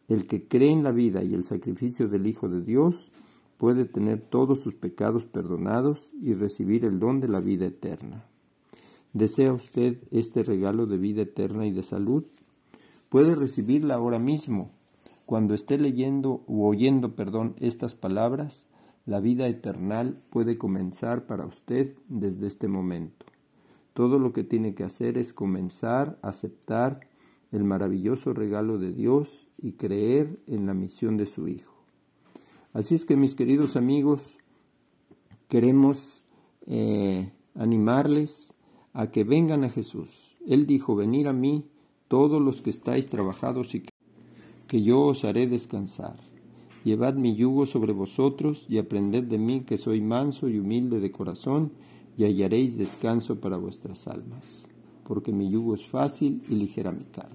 El 0.09 0.27
que 0.27 0.49
cree 0.49 0.71
en 0.71 0.83
la 0.83 0.93
vida 0.93 1.23
y 1.23 1.35
el 1.35 1.45
sacrificio 1.45 2.09
del 2.09 2.27
Hijo 2.27 2.49
de 2.49 2.63
Dios 2.63 3.11
puede 3.59 3.85
tener 3.85 4.21
todos 4.21 4.61
sus 4.61 4.75
pecados 4.75 5.27
perdonados 5.27 6.11
y 6.21 6.35
recibir 6.35 6.85
el 6.85 6.99
don 6.99 7.21
de 7.21 7.29
la 7.29 7.41
vida 7.41 7.67
eterna. 7.67 8.25
¿Desea 9.13 9.53
usted 9.53 9.99
este 10.11 10.43
regalo 10.43 10.87
de 10.87 10.99
vida 10.99 11.23
eterna 11.23 11.67
y 11.67 11.73
de 11.73 11.83
salud? 11.83 12.25
Puede 13.09 13.35
recibirla 13.35 13.95
ahora 13.95 14.19
mismo. 14.19 14.71
Cuando 15.31 15.55
esté 15.55 15.79
leyendo 15.79 16.43
u 16.49 16.65
oyendo, 16.65 17.15
perdón, 17.15 17.55
estas 17.61 17.95
palabras, 17.95 18.67
la 19.07 19.21
vida 19.21 19.47
eterna 19.47 20.13
puede 20.29 20.59
comenzar 20.59 21.27
para 21.27 21.47
usted 21.47 21.95
desde 22.09 22.49
este 22.49 22.67
momento. 22.67 23.27
Todo 23.93 24.19
lo 24.19 24.33
que 24.33 24.43
tiene 24.43 24.75
que 24.75 24.83
hacer 24.83 25.17
es 25.17 25.33
comenzar 25.33 26.19
a 26.23 26.31
aceptar 26.31 27.07
el 27.53 27.63
maravilloso 27.63 28.35
regalo 28.35 28.79
de 28.79 28.93
Dios 28.93 29.47
y 29.57 29.75
creer 29.75 30.41
en 30.49 30.67
la 30.67 30.75
misión 30.75 31.17
de 31.17 31.27
su 31.27 31.47
Hijo. 31.47 31.77
Así 32.73 32.97
es 32.97 33.05
que 33.05 33.15
mis 33.15 33.37
queridos 33.37 33.77
amigos, 33.77 34.37
queremos 35.47 36.25
eh, 36.67 37.31
animarles 37.55 38.53
a 38.93 39.13
que 39.13 39.23
vengan 39.23 39.63
a 39.63 39.71
Jesús. 39.71 40.37
Él 40.45 40.67
dijo, 40.67 40.97
venir 40.97 41.29
a 41.29 41.33
mí 41.33 41.71
todos 42.09 42.43
los 42.43 42.63
que 42.63 42.71
estáis 42.71 43.09
trabajados 43.09 43.77
y 43.77 43.85
que 44.71 44.83
yo 44.83 45.03
os 45.03 45.25
haré 45.25 45.49
descansar. 45.49 46.15
Llevad 46.85 47.15
mi 47.15 47.35
yugo 47.35 47.67
sobre 47.67 47.93
vosotros 47.93 48.67
y 48.69 48.79
aprended 48.79 49.25
de 49.25 49.37
mí 49.37 49.63
que 49.63 49.79
soy 49.79 50.01
manso 50.01 50.49
y 50.49 50.61
humilde 50.61 51.01
de 51.01 51.11
corazón 51.11 51.73
y 52.17 52.23
hallaréis 52.23 52.79
descanso 52.79 53.41
para 53.41 53.57
vuestras 53.57 54.07
almas, 54.07 54.65
porque 55.03 55.33
mi 55.33 55.51
yugo 55.51 55.75
es 55.75 55.85
fácil 55.87 56.45
y 56.49 56.55
ligera 56.55 56.93
mi 56.93 57.03
carga. 57.03 57.35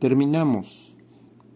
Terminamos 0.00 0.94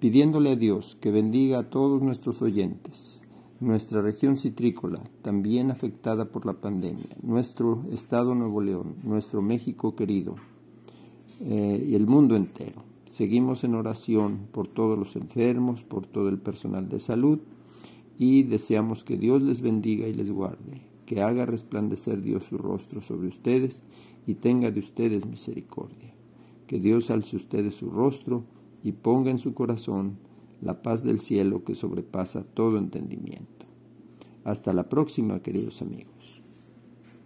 pidiéndole 0.00 0.52
a 0.52 0.56
Dios 0.56 0.96
que 1.02 1.10
bendiga 1.10 1.58
a 1.58 1.68
todos 1.68 2.00
nuestros 2.00 2.40
oyentes, 2.40 3.20
nuestra 3.60 4.00
región 4.00 4.38
citrícola, 4.38 5.02
también 5.20 5.70
afectada 5.70 6.30
por 6.30 6.46
la 6.46 6.54
pandemia, 6.54 7.14
nuestro 7.22 7.84
estado 7.92 8.34
Nuevo 8.34 8.62
León, 8.62 8.94
nuestro 9.02 9.42
México 9.42 9.94
querido 9.94 10.36
eh, 11.42 11.86
y 11.90 11.94
el 11.94 12.06
mundo 12.06 12.36
entero. 12.36 12.90
Seguimos 13.12 13.62
en 13.62 13.74
oración 13.74 14.48
por 14.52 14.68
todos 14.68 14.98
los 14.98 15.16
enfermos, 15.16 15.82
por 15.82 16.06
todo 16.06 16.30
el 16.30 16.38
personal 16.38 16.88
de 16.88 16.98
salud 16.98 17.40
y 18.18 18.42
deseamos 18.44 19.04
que 19.04 19.18
Dios 19.18 19.42
les 19.42 19.60
bendiga 19.60 20.08
y 20.08 20.14
les 20.14 20.30
guarde, 20.30 20.80
que 21.04 21.20
haga 21.20 21.44
resplandecer 21.44 22.22
Dios 22.22 22.44
su 22.44 22.56
rostro 22.56 23.02
sobre 23.02 23.28
ustedes 23.28 23.82
y 24.26 24.36
tenga 24.36 24.70
de 24.70 24.80
ustedes 24.80 25.26
misericordia. 25.26 26.14
Que 26.66 26.80
Dios 26.80 27.10
alce 27.10 27.36
ustedes 27.36 27.74
su 27.74 27.90
rostro 27.90 28.44
y 28.82 28.92
ponga 28.92 29.30
en 29.30 29.38
su 29.38 29.52
corazón 29.52 30.16
la 30.62 30.80
paz 30.80 31.04
del 31.04 31.20
cielo 31.20 31.64
que 31.64 31.74
sobrepasa 31.74 32.44
todo 32.54 32.78
entendimiento. 32.78 33.66
Hasta 34.42 34.72
la 34.72 34.88
próxima, 34.88 35.40
queridos 35.40 35.82
amigos. 35.82 36.11